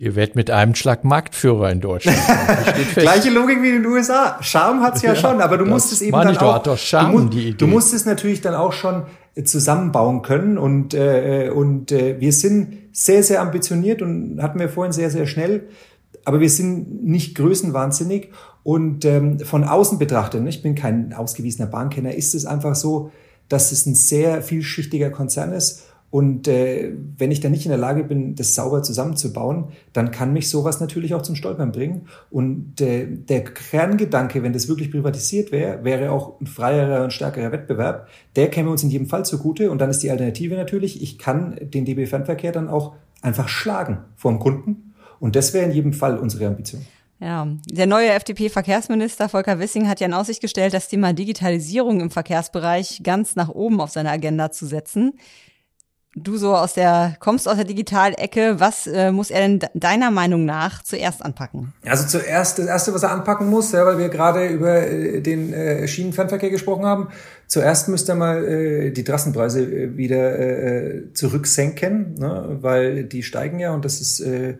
Ihr 0.00 0.14
werdet 0.14 0.36
mit 0.36 0.48
einem 0.50 0.76
Schlag 0.76 1.02
Marktführer 1.02 1.72
in 1.72 1.80
Deutschland. 1.80 2.16
Gleiche 2.94 3.30
Logik 3.30 3.60
wie 3.62 3.70
in 3.70 3.82
den 3.82 3.86
USA. 3.86 4.38
Charme 4.42 4.82
hat's 4.82 5.02
ja, 5.02 5.14
ja 5.14 5.16
schon, 5.16 5.40
aber 5.40 5.58
du 5.58 5.64
musst 5.64 5.92
es 5.92 6.02
eben 6.02 6.12
dann 6.12 6.32
ich, 6.32 6.40
auch. 6.40 6.62
Doch 6.62 6.78
Charme, 6.78 7.28
du, 7.28 7.36
musst, 7.36 7.60
du 7.60 7.66
musst 7.66 7.94
es 7.94 8.04
natürlich 8.04 8.40
dann 8.40 8.54
auch 8.54 8.72
schon 8.72 9.02
äh, 9.34 9.42
zusammenbauen 9.42 10.22
können 10.22 10.56
und 10.56 10.94
äh, 10.94 11.50
und 11.52 11.90
äh, 11.90 12.20
wir 12.20 12.32
sind 12.32 12.78
sehr 12.92 13.24
sehr 13.24 13.40
ambitioniert 13.40 14.00
und 14.00 14.40
hatten 14.40 14.60
wir 14.60 14.68
vorhin 14.68 14.92
sehr 14.92 15.10
sehr 15.10 15.26
schnell, 15.26 15.68
aber 16.24 16.38
wir 16.38 16.50
sind 16.50 17.04
nicht 17.04 17.36
größenwahnsinnig 17.36 18.30
und 18.62 19.04
ähm, 19.04 19.40
von 19.40 19.64
außen 19.64 19.98
betrachtet, 19.98 20.42
ne, 20.42 20.48
ich 20.48 20.62
bin 20.62 20.76
kein 20.76 21.12
ausgewiesener 21.12 21.66
Bahnkenner, 21.66 22.14
ist 22.14 22.36
es 22.36 22.46
einfach 22.46 22.76
so, 22.76 23.10
dass 23.48 23.72
es 23.72 23.84
ein 23.86 23.96
sehr 23.96 24.42
vielschichtiger 24.42 25.10
Konzern 25.10 25.52
ist 25.52 25.87
und 26.10 26.48
äh, 26.48 26.94
wenn 27.18 27.30
ich 27.30 27.40
dann 27.40 27.52
nicht 27.52 27.66
in 27.66 27.70
der 27.70 27.78
Lage 27.78 28.02
bin, 28.02 28.34
das 28.34 28.54
sauber 28.54 28.82
zusammenzubauen, 28.82 29.66
dann 29.92 30.10
kann 30.10 30.32
mich 30.32 30.48
sowas 30.48 30.80
natürlich 30.80 31.14
auch 31.14 31.20
zum 31.20 31.34
Stolpern 31.34 31.70
bringen. 31.70 32.06
Und 32.30 32.80
äh, 32.80 33.06
der 33.06 33.44
Kerngedanke, 33.44 34.42
wenn 34.42 34.54
das 34.54 34.68
wirklich 34.68 34.90
privatisiert 34.90 35.52
wäre, 35.52 35.84
wäre 35.84 36.10
auch 36.10 36.40
ein 36.40 36.46
freierer 36.46 37.04
und 37.04 37.12
stärkerer 37.12 37.52
Wettbewerb. 37.52 38.08
Der 38.36 38.48
käme 38.48 38.70
uns 38.70 38.82
in 38.82 38.88
jedem 38.88 39.06
Fall 39.06 39.26
zugute. 39.26 39.70
Und 39.70 39.82
dann 39.82 39.90
ist 39.90 40.02
die 40.02 40.10
Alternative 40.10 40.54
natürlich, 40.54 41.02
ich 41.02 41.18
kann 41.18 41.58
den 41.60 41.84
DB 41.84 42.06
Fernverkehr 42.06 42.52
dann 42.52 42.68
auch 42.68 42.94
einfach 43.20 43.48
schlagen 43.48 43.98
vom 44.16 44.38
Kunden. 44.38 44.94
Und 45.20 45.36
das 45.36 45.52
wäre 45.52 45.66
in 45.66 45.72
jedem 45.72 45.92
Fall 45.92 46.16
unsere 46.16 46.46
Ambition. 46.46 46.86
Ja, 47.20 47.48
der 47.68 47.86
neue 47.86 48.10
FDP-Verkehrsminister 48.10 49.28
Volker 49.28 49.58
Wissing 49.58 49.88
hat 49.88 49.98
ja 49.98 50.06
in 50.06 50.14
Aussicht 50.14 50.40
gestellt, 50.40 50.72
das 50.72 50.88
Thema 50.88 51.12
Digitalisierung 51.12 52.00
im 52.00 52.10
Verkehrsbereich 52.10 53.00
ganz 53.02 53.34
nach 53.34 53.48
oben 53.48 53.80
auf 53.80 53.90
seine 53.90 54.10
Agenda 54.10 54.52
zu 54.52 54.66
setzen 54.66 55.14
du 56.22 56.36
so 56.36 56.54
aus 56.54 56.74
der, 56.74 57.16
kommst 57.20 57.48
aus 57.48 57.56
der 57.56 57.64
Digitalecke, 57.64 58.58
was 58.58 58.86
äh, 58.86 59.12
muss 59.12 59.30
er 59.30 59.40
denn 59.40 59.60
deiner 59.74 60.10
Meinung 60.10 60.44
nach 60.44 60.82
zuerst 60.82 61.24
anpacken? 61.24 61.72
Also 61.84 62.06
zuerst, 62.06 62.58
das 62.58 62.66
erste, 62.66 62.94
was 62.94 63.02
er 63.02 63.10
anpacken 63.10 63.48
muss, 63.48 63.72
ja, 63.72 63.84
weil 63.84 63.98
wir 63.98 64.08
gerade 64.08 64.48
über 64.48 64.86
äh, 64.86 65.20
den 65.20 65.52
äh, 65.52 65.86
Schienenfernverkehr 65.88 66.50
gesprochen 66.50 66.84
haben, 66.84 67.08
zuerst 67.46 67.88
müsste 67.88 68.12
er 68.12 68.16
mal 68.16 68.44
äh, 68.44 68.90
die 68.90 69.04
Trassenpreise 69.04 69.62
äh, 69.62 69.96
wieder 69.96 70.38
äh, 70.38 71.12
zurücksenken, 71.12 72.14
ne, 72.14 72.58
weil 72.60 73.04
die 73.04 73.22
steigen 73.22 73.58
ja 73.58 73.72
und 73.72 73.84
das 73.84 74.00
ist 74.00 74.20
äh, 74.20 74.56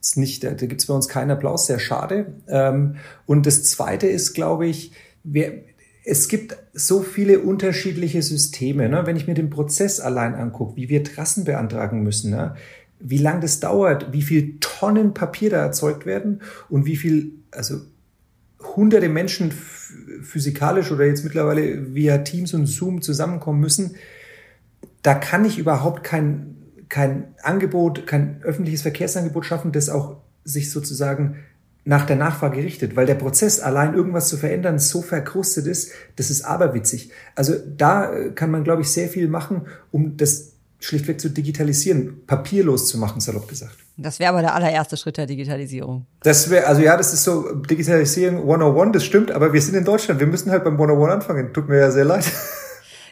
ist 0.00 0.16
nicht, 0.16 0.44
da, 0.44 0.50
da 0.50 0.66
gibt 0.66 0.80
es 0.80 0.86
bei 0.86 0.94
uns 0.94 1.08
keinen 1.08 1.30
Applaus, 1.30 1.66
sehr 1.66 1.78
schade. 1.78 2.26
Ähm, 2.48 2.96
und 3.26 3.46
das 3.46 3.64
Zweite 3.64 4.06
ist, 4.06 4.32
glaube 4.32 4.66
ich, 4.66 4.92
wir, 5.24 5.64
es 6.08 6.28
gibt 6.28 6.56
so 6.72 7.02
viele 7.02 7.40
unterschiedliche 7.40 8.22
Systeme. 8.22 8.88
Ne? 8.88 9.02
Wenn 9.04 9.16
ich 9.16 9.26
mir 9.26 9.34
den 9.34 9.50
Prozess 9.50 10.00
allein 10.00 10.34
angucke, 10.34 10.76
wie 10.76 10.88
wir 10.88 11.04
Trassen 11.04 11.44
beantragen 11.44 12.02
müssen, 12.02 12.30
ne? 12.30 12.54
wie 12.98 13.18
lang 13.18 13.42
das 13.42 13.60
dauert, 13.60 14.10
wie 14.12 14.22
viel 14.22 14.58
Tonnen 14.58 15.12
Papier 15.12 15.50
da 15.50 15.58
erzeugt 15.58 16.06
werden 16.06 16.40
und 16.70 16.86
wie 16.86 16.96
viel, 16.96 17.32
also 17.50 17.82
hunderte 18.74 19.10
Menschen 19.10 19.52
physikalisch 20.22 20.90
oder 20.90 21.04
jetzt 21.04 21.24
mittlerweile 21.24 21.94
via 21.94 22.18
Teams 22.18 22.54
und 22.54 22.66
Zoom 22.66 23.02
zusammenkommen 23.02 23.60
müssen, 23.60 23.96
da 25.02 25.12
kann 25.14 25.44
ich 25.44 25.58
überhaupt 25.58 26.04
kein, 26.04 26.56
kein 26.88 27.34
Angebot, 27.42 28.06
kein 28.06 28.42
öffentliches 28.42 28.80
Verkehrsangebot 28.80 29.44
schaffen, 29.44 29.72
das 29.72 29.90
auch 29.90 30.16
sich 30.42 30.70
sozusagen 30.70 31.36
nach 31.88 32.04
der 32.04 32.16
Nachfrage 32.16 32.58
richtet, 32.58 32.96
weil 32.96 33.06
der 33.06 33.14
Prozess 33.14 33.60
allein 33.60 33.94
irgendwas 33.94 34.28
zu 34.28 34.36
verändern 34.36 34.78
so 34.78 35.00
verkrustet 35.00 35.66
ist, 35.66 35.90
das 36.16 36.28
ist 36.28 36.42
aberwitzig. 36.42 37.10
Also 37.34 37.54
da 37.78 38.12
äh, 38.12 38.30
kann 38.32 38.50
man, 38.50 38.62
glaube 38.62 38.82
ich, 38.82 38.90
sehr 38.90 39.08
viel 39.08 39.26
machen, 39.26 39.62
um 39.90 40.18
das 40.18 40.52
schlichtweg 40.80 41.18
zu 41.18 41.30
digitalisieren, 41.30 42.26
papierlos 42.26 42.88
zu 42.88 42.98
machen, 42.98 43.22
salopp 43.22 43.48
gesagt. 43.48 43.74
Das 43.96 44.18
wäre 44.18 44.32
aber 44.32 44.42
der 44.42 44.54
allererste 44.54 44.98
Schritt 44.98 45.16
der 45.16 45.24
Digitalisierung. 45.24 46.04
Das 46.22 46.50
wäre, 46.50 46.66
also 46.66 46.82
ja, 46.82 46.94
das 46.94 47.14
ist 47.14 47.24
so 47.24 47.54
Digitalisierung 47.54 48.40
101, 48.40 48.92
das 48.92 49.04
stimmt, 49.06 49.30
aber 49.30 49.54
wir 49.54 49.62
sind 49.62 49.74
in 49.74 49.86
Deutschland, 49.86 50.20
wir 50.20 50.26
müssen 50.26 50.50
halt 50.50 50.64
beim 50.64 50.74
101 50.74 51.10
anfangen. 51.10 51.54
Tut 51.54 51.70
mir 51.70 51.78
ja 51.78 51.90
sehr 51.90 52.04
leid. 52.04 52.26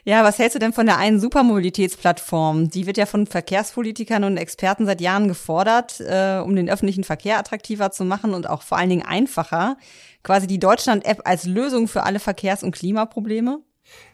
Ja, 0.08 0.22
was 0.22 0.38
hältst 0.38 0.54
du 0.54 0.60
denn 0.60 0.72
von 0.72 0.86
der 0.86 0.98
einen 0.98 1.18
Supermobilitätsplattform? 1.18 2.70
Die 2.70 2.86
wird 2.86 2.96
ja 2.96 3.06
von 3.06 3.26
Verkehrspolitikern 3.26 4.22
und 4.22 4.36
Experten 4.36 4.86
seit 4.86 5.00
Jahren 5.00 5.26
gefordert, 5.26 5.98
äh, 5.98 6.38
um 6.38 6.54
den 6.54 6.70
öffentlichen 6.70 7.02
Verkehr 7.02 7.40
attraktiver 7.40 7.90
zu 7.90 8.04
machen 8.04 8.32
und 8.32 8.48
auch 8.48 8.62
vor 8.62 8.78
allen 8.78 8.88
Dingen 8.88 9.04
einfacher. 9.04 9.76
Quasi 10.22 10.46
die 10.46 10.60
Deutschland-App 10.60 11.22
als 11.24 11.44
Lösung 11.44 11.88
für 11.88 12.04
alle 12.04 12.20
Verkehrs- 12.20 12.62
und 12.62 12.70
Klimaprobleme? 12.70 13.58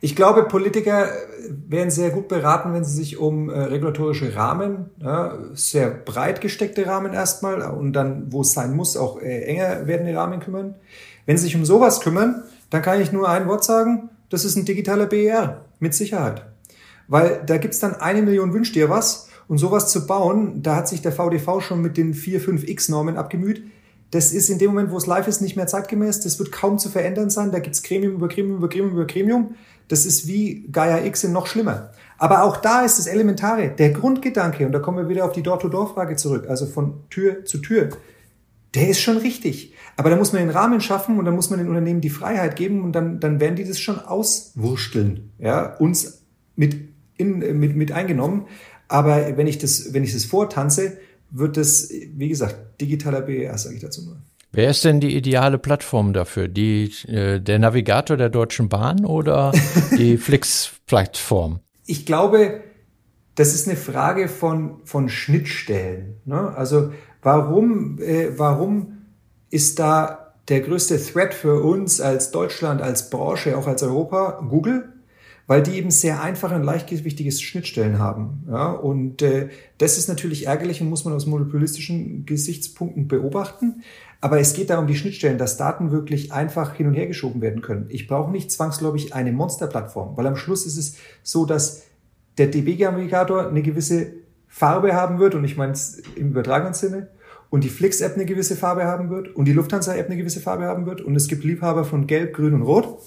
Ich 0.00 0.16
glaube, 0.16 0.44
Politiker 0.44 1.10
wären 1.68 1.90
sehr 1.90 2.08
gut 2.08 2.26
beraten, 2.26 2.72
wenn 2.72 2.84
sie 2.84 2.96
sich 2.96 3.18
um 3.18 3.50
äh, 3.50 3.58
regulatorische 3.58 4.34
Rahmen, 4.34 4.88
ja, 4.98 5.36
sehr 5.52 5.90
breit 5.90 6.40
gesteckte 6.40 6.86
Rahmen 6.86 7.12
erstmal 7.12 7.60
und 7.60 7.92
dann, 7.92 8.32
wo 8.32 8.40
es 8.40 8.54
sein 8.54 8.74
muss, 8.74 8.96
auch 8.96 9.20
äh, 9.20 9.42
enger 9.42 9.86
werdende 9.86 10.16
Rahmen 10.16 10.40
kümmern. 10.40 10.74
Wenn 11.26 11.36
sie 11.36 11.44
sich 11.44 11.56
um 11.56 11.66
sowas 11.66 12.00
kümmern, 12.00 12.44
dann 12.70 12.80
kann 12.80 13.02
ich 13.02 13.12
nur 13.12 13.28
ein 13.28 13.46
Wort 13.46 13.62
sagen, 13.62 14.08
das 14.30 14.46
ist 14.46 14.56
ein 14.56 14.64
digitaler 14.64 15.04
BER, 15.04 15.66
mit 15.82 15.94
Sicherheit. 15.94 16.46
Weil 17.08 17.42
da 17.44 17.58
gibt's 17.58 17.80
dann 17.80 17.96
eine 17.96 18.22
Million 18.22 18.54
Wünsch 18.54 18.72
dir 18.72 18.88
was 18.88 19.28
und 19.48 19.58
sowas 19.58 19.90
zu 19.90 20.06
bauen, 20.06 20.62
da 20.62 20.76
hat 20.76 20.88
sich 20.88 21.02
der 21.02 21.12
VDV 21.12 21.60
schon 21.60 21.82
mit 21.82 21.98
den 21.98 22.14
4, 22.14 22.40
5 22.40 22.66
X-Normen 22.66 23.16
abgemüht. 23.16 23.64
Das 24.12 24.32
ist 24.32 24.48
in 24.48 24.58
dem 24.58 24.70
Moment, 24.70 24.90
wo 24.90 24.96
es 24.96 25.06
live 25.06 25.26
ist, 25.26 25.40
nicht 25.40 25.56
mehr 25.56 25.66
zeitgemäß. 25.66 26.20
Das 26.20 26.38
wird 26.38 26.52
kaum 26.52 26.78
zu 26.78 26.88
verändern 26.88 27.30
sein. 27.30 27.50
Da 27.50 27.58
gibt's 27.58 27.82
Gremium 27.82 28.14
über 28.14 28.28
Gremium 28.28 28.58
über 28.58 28.68
Gremium 28.68 28.92
über 28.92 29.06
Gremium. 29.06 29.54
Das 29.88 30.06
ist 30.06 30.26
wie 30.26 30.68
Gaia 30.70 31.04
X 31.04 31.24
in 31.24 31.32
noch 31.32 31.46
schlimmer. 31.46 31.90
Aber 32.18 32.44
auch 32.44 32.58
da 32.58 32.82
ist 32.82 32.98
das 32.98 33.06
Elementare, 33.06 33.70
der 33.70 33.90
Grundgedanke, 33.90 34.64
und 34.64 34.72
da 34.72 34.78
kommen 34.78 34.98
wir 34.98 35.08
wieder 35.08 35.24
auf 35.24 35.32
die 35.32 35.42
Door-to-Door-Frage 35.42 36.14
zurück, 36.16 36.46
also 36.48 36.66
von 36.66 37.02
Tür 37.10 37.44
zu 37.44 37.58
Tür, 37.58 37.88
der 38.74 38.88
ist 38.88 39.00
schon 39.00 39.16
richtig. 39.16 39.74
Aber 40.02 40.10
da 40.10 40.16
muss 40.16 40.32
man 40.32 40.42
den 40.42 40.50
Rahmen 40.50 40.80
schaffen 40.80 41.16
und 41.16 41.26
dann 41.26 41.36
muss 41.36 41.48
man 41.48 41.60
den 41.60 41.68
Unternehmen 41.68 42.00
die 42.00 42.10
Freiheit 42.10 42.56
geben 42.56 42.82
und 42.82 42.90
dann, 42.90 43.20
dann 43.20 43.38
werden 43.38 43.54
die 43.54 43.62
das 43.62 43.78
schon 43.78 44.00
auswursteln, 44.00 45.30
ja, 45.38 45.76
uns 45.76 46.24
mit, 46.56 46.74
in, 47.16 47.38
mit, 47.60 47.76
mit 47.76 47.92
eingenommen. 47.92 48.46
Aber 48.88 49.36
wenn 49.36 49.46
ich 49.46 49.58
das, 49.58 49.94
wenn 49.94 50.02
ich 50.02 50.12
das 50.12 50.24
vortanze, 50.24 50.98
wird 51.30 51.56
das, 51.56 51.88
wie 51.88 52.28
gesagt, 52.28 52.80
digitaler 52.80 53.20
BER, 53.20 53.56
sage 53.56 53.76
ich 53.76 53.80
dazu 53.80 54.02
nur. 54.02 54.16
Wer 54.50 54.70
ist 54.70 54.84
denn 54.84 54.98
die 54.98 55.16
ideale 55.16 55.56
Plattform 55.56 56.12
dafür? 56.12 56.48
Die, 56.48 56.92
äh, 57.06 57.38
der 57.38 57.60
Navigator 57.60 58.16
der 58.16 58.28
Deutschen 58.28 58.68
Bahn 58.68 59.04
oder 59.04 59.52
die 59.96 60.16
Flix-Plattform? 60.16 61.60
Ich 61.86 62.06
glaube, 62.06 62.60
das 63.36 63.54
ist 63.54 63.68
eine 63.68 63.76
Frage 63.76 64.26
von, 64.26 64.80
von 64.82 65.08
Schnittstellen. 65.08 66.16
Ne? 66.24 66.52
Also 66.56 66.92
warum, 67.22 68.00
äh, 68.00 68.36
warum 68.36 69.01
ist 69.52 69.78
da 69.78 70.32
der 70.48 70.60
größte 70.62 71.00
Threat 71.00 71.34
für 71.34 71.62
uns 71.62 72.00
als 72.00 72.30
Deutschland, 72.32 72.82
als 72.82 73.10
Branche, 73.10 73.56
auch 73.56 73.68
als 73.68 73.82
Europa 73.82 74.44
Google, 74.48 74.88
weil 75.46 75.62
die 75.62 75.76
eben 75.76 75.90
sehr 75.90 76.22
einfache 76.22 76.54
und 76.54 76.64
leichtgewichtige 76.64 77.30
Schnittstellen 77.30 77.98
haben. 77.98 78.44
Ja, 78.50 78.72
und 78.72 79.22
äh, 79.22 79.50
das 79.78 79.98
ist 79.98 80.08
natürlich 80.08 80.46
ärgerlich 80.46 80.80
und 80.80 80.88
muss 80.88 81.04
man 81.04 81.14
aus 81.14 81.26
monopolistischen 81.26 82.24
Gesichtspunkten 82.24 83.08
beobachten. 83.08 83.82
Aber 84.22 84.40
es 84.40 84.54
geht 84.54 84.70
darum, 84.70 84.86
die 84.86 84.96
Schnittstellen, 84.96 85.36
dass 85.36 85.58
Daten 85.58 85.90
wirklich 85.90 86.32
einfach 86.32 86.74
hin 86.74 86.86
und 86.86 86.94
her 86.94 87.06
geschoben 87.06 87.42
werden 87.42 87.60
können. 87.60 87.86
Ich 87.88 88.06
brauche 88.06 88.30
nicht 88.30 88.50
zwangsläufig 88.50 89.14
eine 89.14 89.32
Monsterplattform, 89.32 90.16
weil 90.16 90.26
am 90.26 90.36
Schluss 90.36 90.64
ist 90.64 90.78
es 90.78 90.96
so, 91.22 91.44
dass 91.44 91.82
der 92.38 92.46
DB-Navigator 92.46 93.48
eine 93.48 93.62
gewisse 93.62 94.14
Farbe 94.48 94.94
haben 94.94 95.18
wird, 95.18 95.34
und 95.34 95.44
ich 95.44 95.56
meine 95.56 95.72
es 95.72 96.02
im 96.16 96.30
übertragenen 96.30 96.74
Sinne, 96.74 97.08
und 97.52 97.64
die 97.64 97.68
Flix-App 97.68 98.14
eine 98.14 98.24
gewisse 98.24 98.56
Farbe 98.56 98.84
haben 98.84 99.10
wird 99.10 99.36
und 99.36 99.44
die 99.44 99.52
Lufthansa-App 99.52 100.06
eine 100.06 100.16
gewisse 100.16 100.40
Farbe 100.40 100.64
haben 100.64 100.86
wird 100.86 101.02
und 101.02 101.14
es 101.14 101.28
gibt 101.28 101.44
Liebhaber 101.44 101.84
von 101.84 102.06
Gelb, 102.06 102.32
Grün 102.32 102.54
und 102.54 102.62
Rot. 102.62 102.98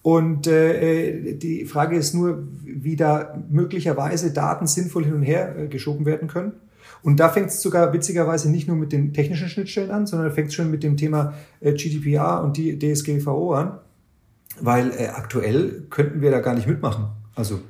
Und 0.00 0.46
äh, 0.46 1.34
die 1.34 1.66
Frage 1.66 1.96
ist 1.96 2.14
nur, 2.14 2.42
wie 2.64 2.96
da 2.96 3.38
möglicherweise 3.50 4.32
Daten 4.32 4.66
sinnvoll 4.66 5.04
hin 5.04 5.12
und 5.12 5.22
her 5.22 5.54
äh, 5.58 5.68
geschoben 5.68 6.06
werden 6.06 6.26
können. 6.26 6.54
Und 7.02 7.20
da 7.20 7.28
fängt 7.28 7.48
es 7.48 7.60
sogar 7.60 7.92
witzigerweise 7.92 8.50
nicht 8.50 8.66
nur 8.66 8.78
mit 8.78 8.92
den 8.92 9.12
technischen 9.12 9.50
Schnittstellen 9.50 9.90
an, 9.90 10.06
sondern 10.06 10.32
fängt 10.32 10.54
schon 10.54 10.70
mit 10.70 10.82
dem 10.82 10.96
Thema 10.96 11.34
äh, 11.60 11.74
GDPR 11.74 12.42
und 12.42 12.56
die 12.56 12.78
DSGVO 12.78 13.52
an, 13.52 13.78
weil 14.58 14.90
äh, 14.92 15.08
aktuell 15.08 15.82
könnten 15.90 16.22
wir 16.22 16.30
da 16.30 16.40
gar 16.40 16.54
nicht 16.54 16.66
mitmachen. 16.66 17.08
Also 17.34 17.60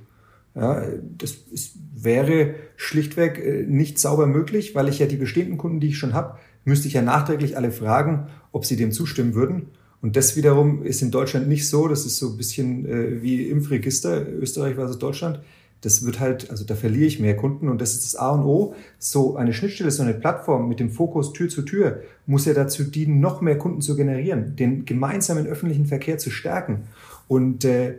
ja, 0.54 0.82
das 1.18 1.32
ist, 1.50 1.76
wäre 1.94 2.54
schlichtweg 2.76 3.38
äh, 3.38 3.64
nicht 3.66 3.98
sauber 3.98 4.26
möglich, 4.26 4.74
weil 4.74 4.88
ich 4.88 4.98
ja 4.98 5.06
die 5.06 5.16
bestehenden 5.16 5.58
Kunden, 5.58 5.80
die 5.80 5.88
ich 5.88 5.98
schon 5.98 6.12
habe, 6.12 6.38
müsste 6.64 6.88
ich 6.88 6.94
ja 6.94 7.02
nachträglich 7.02 7.56
alle 7.56 7.72
fragen, 7.72 8.28
ob 8.52 8.64
sie 8.64 8.76
dem 8.76 8.92
zustimmen 8.92 9.34
würden. 9.34 9.68
Und 10.02 10.16
das 10.16 10.36
wiederum 10.36 10.82
ist 10.82 11.00
in 11.00 11.10
Deutschland 11.10 11.48
nicht 11.48 11.68
so. 11.68 11.88
Das 11.88 12.04
ist 12.04 12.18
so 12.18 12.30
ein 12.30 12.36
bisschen 12.36 12.86
äh, 12.86 13.22
wie 13.22 13.48
Impfregister, 13.48 14.28
Österreich 14.28 14.74
versus 14.74 14.98
Deutschland. 14.98 15.40
Das 15.80 16.04
wird 16.04 16.20
halt, 16.20 16.50
also 16.50 16.64
da 16.64 16.76
verliere 16.76 17.06
ich 17.06 17.18
mehr 17.18 17.36
Kunden 17.36 17.68
und 17.68 17.80
das 17.80 17.94
ist 17.94 18.04
das 18.04 18.16
A 18.16 18.30
und 18.30 18.44
O. 18.44 18.74
So 18.98 19.36
eine 19.36 19.52
Schnittstelle, 19.52 19.90
so 19.90 20.02
eine 20.02 20.14
Plattform 20.14 20.68
mit 20.68 20.80
dem 20.80 20.90
Fokus 20.90 21.32
Tür 21.32 21.48
zu 21.48 21.62
Tür 21.62 22.02
muss 22.26 22.44
ja 22.44 22.54
dazu 22.54 22.84
dienen, 22.84 23.20
noch 23.20 23.40
mehr 23.40 23.58
Kunden 23.58 23.80
zu 23.80 23.96
generieren, 23.96 24.54
den 24.54 24.84
gemeinsamen 24.84 25.46
öffentlichen 25.46 25.86
Verkehr 25.86 26.18
zu 26.18 26.30
stärken. 26.30 26.82
Und 27.26 27.64
äh, 27.64 27.94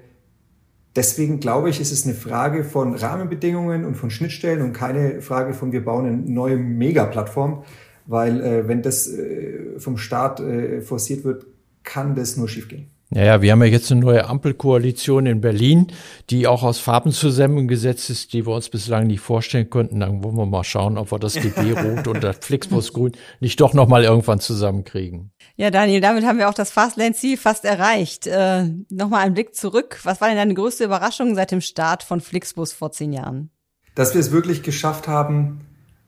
Deswegen 0.95 1.39
glaube 1.39 1.69
ich, 1.69 1.81
ist 1.81 1.91
es 1.91 2.05
eine 2.05 2.13
Frage 2.13 2.63
von 2.63 2.93
Rahmenbedingungen 2.93 3.83
und 3.83 3.95
von 3.95 4.11
Schnittstellen 4.11 4.61
und 4.61 4.73
keine 4.73 5.21
Frage 5.21 5.53
von, 5.53 5.71
wir 5.71 5.83
bauen 5.83 6.05
eine 6.05 6.17
neue 6.17 6.57
Mega-Plattform, 6.57 7.63
weil 8.05 8.41
äh, 8.41 8.67
wenn 8.67 8.81
das 8.83 9.07
äh, 9.07 9.79
vom 9.79 9.97
Staat 9.97 10.39
äh, 10.39 10.81
forciert 10.81 11.23
wird, 11.23 11.47
kann 11.83 12.15
das 12.15 12.37
nur 12.37 12.47
schiefgehen. 12.47 12.92
Naja, 13.13 13.43
wir 13.43 13.51
haben 13.51 13.61
ja 13.61 13.67
jetzt 13.67 13.91
eine 13.91 14.01
neue 14.01 14.25
Ampelkoalition 14.25 15.27
in 15.27 15.39
Berlin, 15.39 15.87
die 16.31 16.47
auch 16.47 16.63
aus 16.63 16.79
Farben 16.79 17.11
zusammengesetzt 17.11 18.09
ist, 18.09 18.33
die 18.33 18.47
wir 18.47 18.55
uns 18.55 18.69
bislang 18.69 19.05
nicht 19.05 19.19
vorstellen 19.19 19.69
konnten. 19.69 19.99
Dann 19.99 20.23
wollen 20.23 20.35
wir 20.35 20.47
mal 20.47 20.63
schauen, 20.63 20.97
ob 20.97 21.11
wir 21.11 21.19
das 21.19 21.33
DB 21.33 21.73
Rot 21.73 22.07
und 22.07 22.23
das 22.23 22.37
Flixbus 22.37 22.91
Grün 22.91 23.11
nicht 23.39 23.61
doch 23.61 23.75
nochmal 23.75 24.03
irgendwann 24.03 24.39
zusammenkriegen. 24.39 25.31
Ja, 25.55 25.69
Daniel, 25.69 26.01
damit 26.01 26.25
haben 26.25 26.39
wir 26.39 26.49
auch 26.49 26.55
das 26.55 26.71
Fastlane-Ziel 26.71 27.37
fast 27.37 27.65
erreicht. 27.65 28.25
Äh, 28.25 28.69
Nochmal 28.89 29.25
ein 29.25 29.35
Blick 29.35 29.53
zurück. 29.53 29.99
Was 30.03 30.19
war 30.19 30.29
denn 30.29 30.37
deine 30.37 30.55
größte 30.55 30.83
Überraschung 30.83 31.35
seit 31.35 31.51
dem 31.51 31.61
Start 31.61 32.01
von 32.01 32.19
Flixbus 32.19 32.73
vor 32.73 32.91
zehn 32.91 33.13
Jahren? 33.13 33.51
Dass 33.93 34.15
wir 34.15 34.21
es 34.21 34.31
wirklich 34.31 34.63
geschafft 34.63 35.07
haben, 35.07 35.61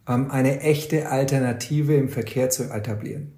ähm, 0.07 0.31
eine 0.31 0.61
echte 0.61 1.09
Alternative 1.09 1.95
im 1.95 2.09
Verkehr 2.09 2.49
zu 2.49 2.63
etablieren. 2.63 3.33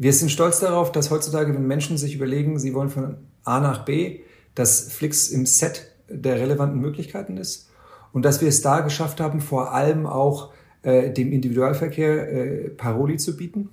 Wir 0.00 0.12
sind 0.12 0.30
stolz 0.30 0.60
darauf, 0.60 0.92
dass 0.92 1.10
heutzutage, 1.10 1.52
wenn 1.52 1.66
Menschen 1.66 1.98
sich 1.98 2.14
überlegen, 2.14 2.60
sie 2.60 2.72
wollen 2.72 2.88
von 2.88 3.16
A 3.42 3.58
nach 3.58 3.84
B, 3.84 4.20
dass 4.54 4.92
Flix 4.92 5.28
im 5.28 5.44
Set 5.44 5.90
der 6.08 6.36
relevanten 6.36 6.80
Möglichkeiten 6.80 7.36
ist 7.36 7.68
und 8.12 8.24
dass 8.24 8.40
wir 8.40 8.46
es 8.46 8.62
da 8.62 8.78
geschafft 8.78 9.20
haben, 9.20 9.40
vor 9.40 9.74
allem 9.74 10.06
auch 10.06 10.52
äh, 10.82 11.10
dem 11.12 11.32
Individualverkehr 11.32 12.32
äh, 12.32 12.70
Paroli 12.70 13.16
zu 13.16 13.36
bieten. 13.36 13.70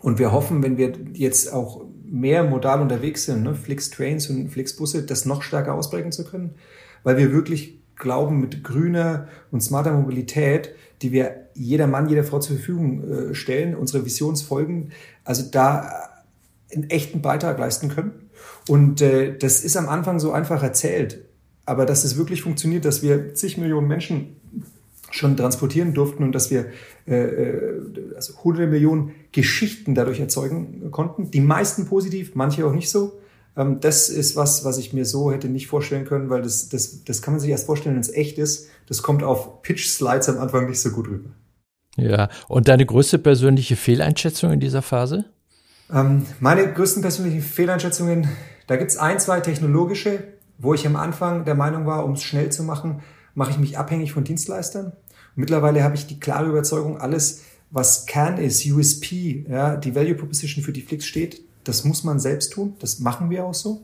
Und 0.00 0.18
wir 0.18 0.32
hoffen, 0.32 0.64
wenn 0.64 0.78
wir 0.78 0.92
jetzt 1.12 1.52
auch 1.52 1.84
mehr 2.04 2.42
modal 2.42 2.82
unterwegs 2.82 3.26
sind, 3.26 3.44
ne, 3.44 3.54
Flix-Trains 3.54 4.28
und 4.28 4.48
Flix-Busse, 4.48 5.04
das 5.04 5.26
noch 5.26 5.42
stärker 5.42 5.74
ausbrechen 5.74 6.10
zu 6.10 6.24
können, 6.24 6.56
weil 7.04 7.18
wir 7.18 7.30
wirklich 7.30 7.78
glauben, 7.94 8.40
mit 8.40 8.64
grüner 8.64 9.28
und 9.52 9.62
smarter 9.62 9.92
Mobilität, 9.92 10.74
die 11.02 11.12
wir 11.12 11.46
jeder 11.54 11.86
Mann, 11.86 12.08
jeder 12.08 12.24
Frau 12.24 12.38
zur 12.38 12.56
Verfügung 12.56 13.30
äh, 13.30 13.34
stellen, 13.34 13.74
unsere 13.74 14.04
Visionsfolgen, 14.04 14.92
also 15.26 15.44
da 15.50 15.90
einen 16.72 16.88
echten 16.90 17.20
Beitrag 17.20 17.58
leisten 17.58 17.88
können. 17.88 18.30
Und 18.68 19.00
äh, 19.00 19.36
das 19.36 19.62
ist 19.62 19.76
am 19.76 19.88
Anfang 19.88 20.18
so 20.18 20.32
einfach 20.32 20.62
erzählt. 20.62 21.24
Aber 21.64 21.84
dass 21.84 22.04
es 22.04 22.16
wirklich 22.16 22.42
funktioniert, 22.42 22.84
dass 22.84 23.02
wir 23.02 23.34
zig 23.34 23.58
Millionen 23.58 23.88
Menschen 23.88 24.36
schon 25.10 25.36
transportieren 25.36 25.94
durften 25.94 26.22
und 26.22 26.32
dass 26.32 26.50
wir 26.50 26.66
äh, 27.06 27.14
äh, 27.14 27.82
also 28.14 28.34
hunderte 28.42 28.68
Millionen 28.68 29.12
Geschichten 29.32 29.94
dadurch 29.94 30.20
erzeugen 30.20 30.90
konnten. 30.90 31.30
Die 31.30 31.40
meisten 31.40 31.86
positiv, 31.86 32.34
manche 32.34 32.66
auch 32.66 32.72
nicht 32.72 32.90
so. 32.90 33.18
Ähm, 33.56 33.80
das 33.80 34.08
ist 34.08 34.36
was, 34.36 34.64
was 34.64 34.78
ich 34.78 34.92
mir 34.92 35.04
so 35.04 35.32
hätte 35.32 35.48
nicht 35.48 35.66
vorstellen 35.66 36.04
können, 36.04 36.28
weil 36.28 36.42
das, 36.42 36.68
das, 36.68 37.04
das 37.04 37.22
kann 37.22 37.34
man 37.34 37.40
sich 37.40 37.50
erst 37.50 37.66
vorstellen, 37.66 37.94
wenn 37.94 38.02
es 38.02 38.12
echt 38.12 38.38
ist. 38.38 38.68
Das 38.86 39.02
kommt 39.02 39.22
auf 39.22 39.62
Pitch-Slides 39.62 40.28
am 40.28 40.38
Anfang 40.38 40.68
nicht 40.68 40.80
so 40.80 40.90
gut 40.90 41.08
rüber. 41.08 41.30
Ja, 41.96 42.28
und 42.48 42.68
deine 42.68 42.84
größte 42.84 43.18
persönliche 43.18 43.76
Fehleinschätzung 43.76 44.52
in 44.52 44.60
dieser 44.60 44.82
Phase? 44.82 45.24
Ähm, 45.92 46.26
meine 46.40 46.72
größten 46.72 47.02
persönlichen 47.02 47.40
Fehleinschätzungen, 47.40 48.28
da 48.66 48.76
gibt's 48.76 48.96
ein, 48.96 49.18
zwei 49.18 49.40
technologische, 49.40 50.24
wo 50.58 50.74
ich 50.74 50.86
am 50.86 50.96
Anfang 50.96 51.44
der 51.44 51.54
Meinung 51.54 51.86
war, 51.86 52.04
um 52.04 52.12
es 52.12 52.22
schnell 52.22 52.50
zu 52.50 52.62
machen, 52.62 53.02
mache 53.34 53.50
ich 53.50 53.58
mich 53.58 53.78
abhängig 53.78 54.12
von 54.12 54.24
Dienstleistern. 54.24 54.92
Mittlerweile 55.34 55.82
habe 55.82 55.94
ich 55.94 56.06
die 56.06 56.18
klare 56.18 56.48
Überzeugung, 56.48 56.98
alles, 56.98 57.44
was 57.70 58.06
Kern 58.06 58.38
ist, 58.38 58.64
USP, 58.66 59.44
ja, 59.48 59.76
die 59.76 59.94
Value 59.94 60.14
Proposition 60.14 60.64
für 60.64 60.72
die 60.72 60.82
Flix 60.82 61.04
steht, 61.06 61.42
das 61.64 61.84
muss 61.84 62.04
man 62.04 62.20
selbst 62.20 62.52
tun. 62.52 62.74
Das 62.78 63.00
machen 63.00 63.28
wir 63.28 63.44
auch 63.44 63.54
so. 63.54 63.82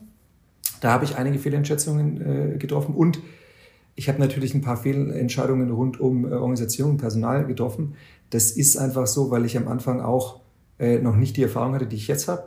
Da 0.81 0.93
habe 0.93 1.05
ich 1.05 1.17
einige 1.17 1.39
Fehlentscheidungen 1.39 2.55
äh, 2.55 2.59
getroffen 2.59 2.95
und 2.95 3.19
ich 3.95 4.09
habe 4.09 4.19
natürlich 4.19 4.55
ein 4.55 4.63
paar 4.63 4.77
Fehlentscheidungen 4.77 5.71
rund 5.71 6.01
um 6.01 6.25
äh, 6.25 6.35
Organisation 6.35 6.91
und 6.93 6.97
Personal 6.99 7.47
getroffen. 7.47 7.95
Das 8.31 8.51
ist 8.51 8.77
einfach 8.77 9.07
so, 9.07 9.31
weil 9.31 9.45
ich 9.45 9.57
am 9.57 9.69
Anfang 9.69 10.01
auch 10.01 10.41
äh, 10.79 10.99
noch 10.99 11.17
nicht 11.17 11.37
die 11.37 11.43
Erfahrung 11.43 11.75
hatte, 11.75 11.87
die 11.87 11.97
ich 11.97 12.09
jetzt 12.09 12.29
habe. 12.29 12.45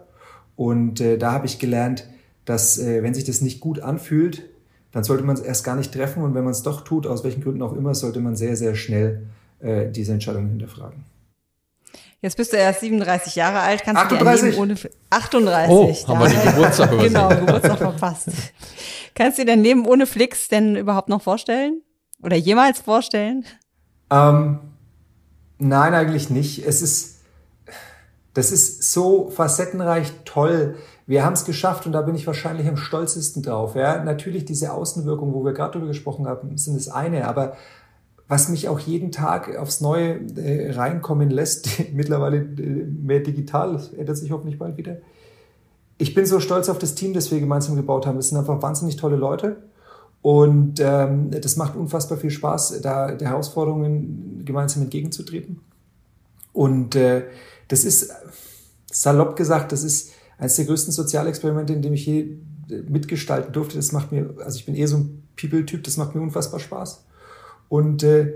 Und 0.55 1.01
äh, 1.01 1.17
da 1.17 1.31
habe 1.33 1.45
ich 1.45 1.59
gelernt, 1.59 2.07
dass 2.45 2.77
äh, 2.77 3.03
wenn 3.03 3.13
sich 3.13 3.25
das 3.25 3.41
nicht 3.41 3.59
gut 3.59 3.79
anfühlt, 3.79 4.43
dann 4.91 5.03
sollte 5.03 5.23
man 5.23 5.35
es 5.35 5.41
erst 5.41 5.63
gar 5.63 5.75
nicht 5.75 5.93
treffen. 5.93 6.23
Und 6.23 6.33
wenn 6.33 6.43
man 6.43 6.51
es 6.51 6.63
doch 6.63 6.81
tut, 6.81 7.05
aus 7.05 7.23
welchen 7.23 7.43
Gründen 7.43 7.61
auch 7.61 7.73
immer, 7.73 7.93
sollte 7.93 8.19
man 8.19 8.35
sehr, 8.35 8.55
sehr 8.55 8.75
schnell 8.75 9.27
äh, 9.59 9.89
diese 9.91 10.13
Entscheidung 10.13 10.47
hinterfragen. 10.47 11.03
Jetzt 12.21 12.37
bist 12.37 12.53
du 12.53 12.57
erst 12.57 12.79
37 12.79 13.35
Jahre 13.35 13.59
alt, 13.59 13.83
kannst 13.83 14.01
38. 14.01 14.49
du 14.49 14.51
dir 14.55 14.59
ohne 14.59 14.75
38. 15.11 15.71
Oh, 15.71 15.93
haben 16.07 16.19
wir 16.19 16.27
den 16.27 16.41
Geburtstag 16.41 16.91
übersehen. 16.91 17.13
Genau, 17.13 17.29
Geburtstag 17.29 17.77
verpasst. 17.77 18.29
kannst 19.15 19.37
du 19.37 19.43
dir 19.43 19.51
dein 19.51 19.63
Leben 19.63 19.87
ohne 19.87 20.05
Flix 20.05 20.47
denn 20.47 20.75
überhaupt 20.75 21.09
noch 21.09 21.21
vorstellen? 21.21 21.81
Oder 22.21 22.35
jemals 22.35 22.79
vorstellen? 22.79 23.45
Ähm, 24.11 24.59
nein, 25.57 25.93
eigentlich 25.93 26.29
nicht. 26.29 26.65
Es 26.65 26.81
ist, 26.81 27.21
das 28.33 28.51
ist 28.51 28.91
so 28.91 29.29
facettenreich 29.29 30.11
toll. 30.25 30.75
Wir 31.07 31.23
haben 31.23 31.33
es 31.33 31.45
geschafft 31.45 31.85
und 31.85 31.91
da 31.91 32.01
bin 32.01 32.15
ich 32.15 32.27
wahrscheinlich 32.27 32.67
am 32.67 32.77
stolzesten 32.77 33.43
drauf. 33.43 33.75
Ja, 33.75 34.03
natürlich 34.03 34.45
diese 34.45 34.73
Außenwirkung, 34.73 35.33
wo 35.33 35.43
wir 35.43 35.53
gerade 35.53 35.73
drüber 35.73 35.87
gesprochen 35.87 36.27
haben, 36.27 36.57
sind 36.57 36.75
das 36.75 36.87
eine, 36.87 37.27
aber 37.27 37.55
was 38.27 38.49
mich 38.49 38.67
auch 38.69 38.79
jeden 38.79 39.11
Tag 39.11 39.55
aufs 39.55 39.81
Neue 39.81 40.19
äh, 40.35 40.71
reinkommen 40.71 41.29
lässt, 41.29 41.69
mittlerweile 41.93 42.37
äh, 42.37 42.85
mehr 42.85 43.19
digital, 43.19 43.73
das 43.73 43.93
ändert 43.93 44.17
sich 44.17 44.31
hoffentlich 44.31 44.57
bald 44.57 44.77
wieder. 44.77 44.97
Ich 45.97 46.13
bin 46.13 46.25
so 46.25 46.39
stolz 46.39 46.69
auf 46.69 46.79
das 46.79 46.95
Team, 46.95 47.13
das 47.13 47.31
wir 47.31 47.39
gemeinsam 47.39 47.75
gebaut 47.75 48.05
haben. 48.05 48.17
Es 48.17 48.29
sind 48.29 48.37
einfach 48.37 48.61
wahnsinnig 48.61 48.97
tolle 48.97 49.15
Leute. 49.15 49.57
Und 50.21 50.79
ähm, 50.79 51.29
das 51.29 51.55
macht 51.55 51.75
unfassbar 51.75 52.17
viel 52.17 52.31
Spaß, 52.31 52.81
da 52.81 53.11
der 53.11 53.29
Herausforderungen 53.29 54.41
gemeinsam 54.43 54.81
entgegenzutreten. 54.83 55.61
Und 56.51 56.95
äh, 56.95 57.25
das 57.67 57.85
ist, 57.85 58.11
salopp 58.91 59.35
gesagt, 59.35 59.71
das 59.71 59.83
ist 59.83 60.11
eines 60.37 60.55
der 60.55 60.65
größten 60.65 60.93
Sozialexperimente, 60.93 61.73
in 61.73 61.81
dem 61.81 61.93
ich 61.93 62.05
je 62.05 62.37
äh, 62.69 62.81
mitgestalten 62.87 63.53
durfte. 63.53 63.75
Das 63.75 63.91
macht 63.91 64.11
mir, 64.11 64.33
also 64.43 64.57
ich 64.57 64.65
bin 64.65 64.75
eher 64.75 64.87
so 64.87 64.97
ein 64.97 65.23
People-Typ, 65.39 65.83
das 65.83 65.97
macht 65.97 66.15
mir 66.15 66.21
unfassbar 66.21 66.59
Spaß. 66.59 67.03
Und 67.69 68.03
äh, 68.03 68.33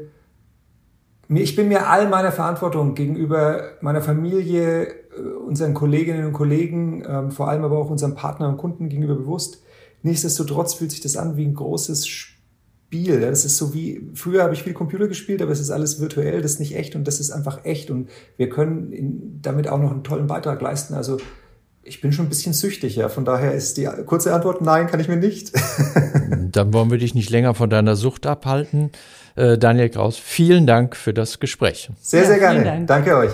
ich 1.38 1.56
bin 1.56 1.68
mir 1.68 1.88
all 1.88 2.10
meiner 2.10 2.32
Verantwortung 2.32 2.96
gegenüber 2.96 3.74
meiner 3.82 4.02
Familie, 4.02 4.88
äh, 4.88 5.22
unseren 5.46 5.74
Kolleginnen 5.74 6.26
und 6.26 6.34
Kollegen, 6.34 7.04
ähm, 7.08 7.32
vor 7.32 7.50
allem 7.50 7.64
aber 7.64 7.78
auch 7.78 7.90
unseren 7.90 8.16
Partnern 8.16 8.52
und 8.52 8.58
Kunden 8.58 8.90
gegenüber 8.90 9.16
bewusst. 9.16 9.62
Nichtsdestotrotz 10.02 10.74
fühlt 10.74 10.92
sich 10.92 11.02
das 11.02 11.18
an 11.18 11.38
wie 11.38 11.46
ein 11.46 11.54
großes 11.54 12.08
Spiel. 12.08 13.20
Das 13.20 13.46
ist 13.46 13.58
so 13.58 13.74
wie, 13.74 14.10
früher 14.16 14.42
habe 14.44 14.54
ich 14.54 14.64
viel 14.64 14.74
Computer 14.74 15.08
gespielt, 15.08 15.42
aber 15.42 15.52
es 15.52 15.60
ist 15.60 15.70
alles 15.70 16.00
virtuell, 16.02 16.42
das 16.42 16.54
ist 16.54 16.60
nicht 16.60 16.76
echt 16.76 16.96
und 16.96 17.08
das 17.08 17.20
ist 17.20 17.30
einfach 17.32 17.64
echt 17.64 17.92
und 17.92 18.10
wir 18.38 18.50
können 18.50 19.40
damit 19.42 19.68
auch 19.68 19.80
noch 19.80 19.92
einen 19.92 20.04
tollen 20.04 20.26
Beitrag 20.26 20.62
leisten. 20.62 20.96
Also 20.96 21.18
ich 21.90 22.02
bin 22.02 22.14
schon 22.14 22.28
ein 22.28 22.30
bisschen 22.30 22.54
süchtig, 22.54 22.96
ja. 22.96 23.10
Von 23.10 23.26
daher 23.26 23.54
ist 23.54 23.78
die 23.78 23.90
kurze 24.06 24.34
Antwort, 24.34 24.62
nein, 24.62 24.88
kann 24.88 25.00
ich 25.00 25.08
mir 25.08 25.18
nicht. 25.18 25.52
Dann 26.52 26.72
wollen 26.72 26.92
wir 26.92 27.00
dich 27.00 27.16
nicht 27.16 27.32
länger 27.32 27.56
von 27.56 27.70
deiner 27.70 27.96
Sucht 27.96 28.28
abhalten. 28.28 28.92
Äh, 29.36 29.58
Daniel 29.58 29.90
Kraus, 29.90 30.18
vielen 30.18 30.68
Dank 30.68 30.96
für 30.96 31.14
das 31.14 31.40
Gespräch. 31.40 31.90
Sehr, 32.00 32.26
sehr 32.26 32.38
gerne. 32.38 32.64
Dank. 32.64 32.88
Danke 32.88 33.18
euch. 33.18 33.32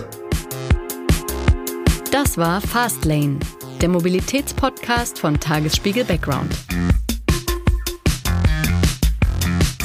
Das 2.10 2.38
war 2.38 2.62
Fastlane, 2.62 3.38
der 3.82 3.90
Mobilitätspodcast 3.90 5.18
von 5.18 5.38
Tagesspiegel 5.38 6.04
Background. 6.04 6.50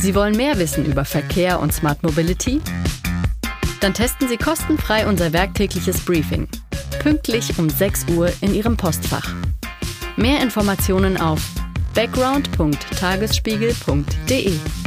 Sie 0.02 0.16
wollen 0.16 0.36
mehr 0.38 0.58
wissen 0.58 0.86
über 0.86 1.04
Verkehr 1.04 1.60
und 1.60 1.74
Smart 1.74 2.02
Mobility? 2.04 2.62
Dann 3.82 3.94
testen 3.94 4.30
Sie 4.30 4.38
kostenfrei 4.38 5.08
unser 5.08 5.34
werktägliches 5.34 6.00
Briefing. 6.06 6.48
Pünktlich 7.00 7.58
um 7.58 7.70
6 7.70 8.06
Uhr 8.16 8.32
in 8.42 8.54
Ihrem 8.54 8.78
Postfach. 8.78 9.34
Mehr 10.18 10.42
Informationen 10.42 11.18
auf 11.18 11.42
background.tagesspiegel.de 11.94 14.81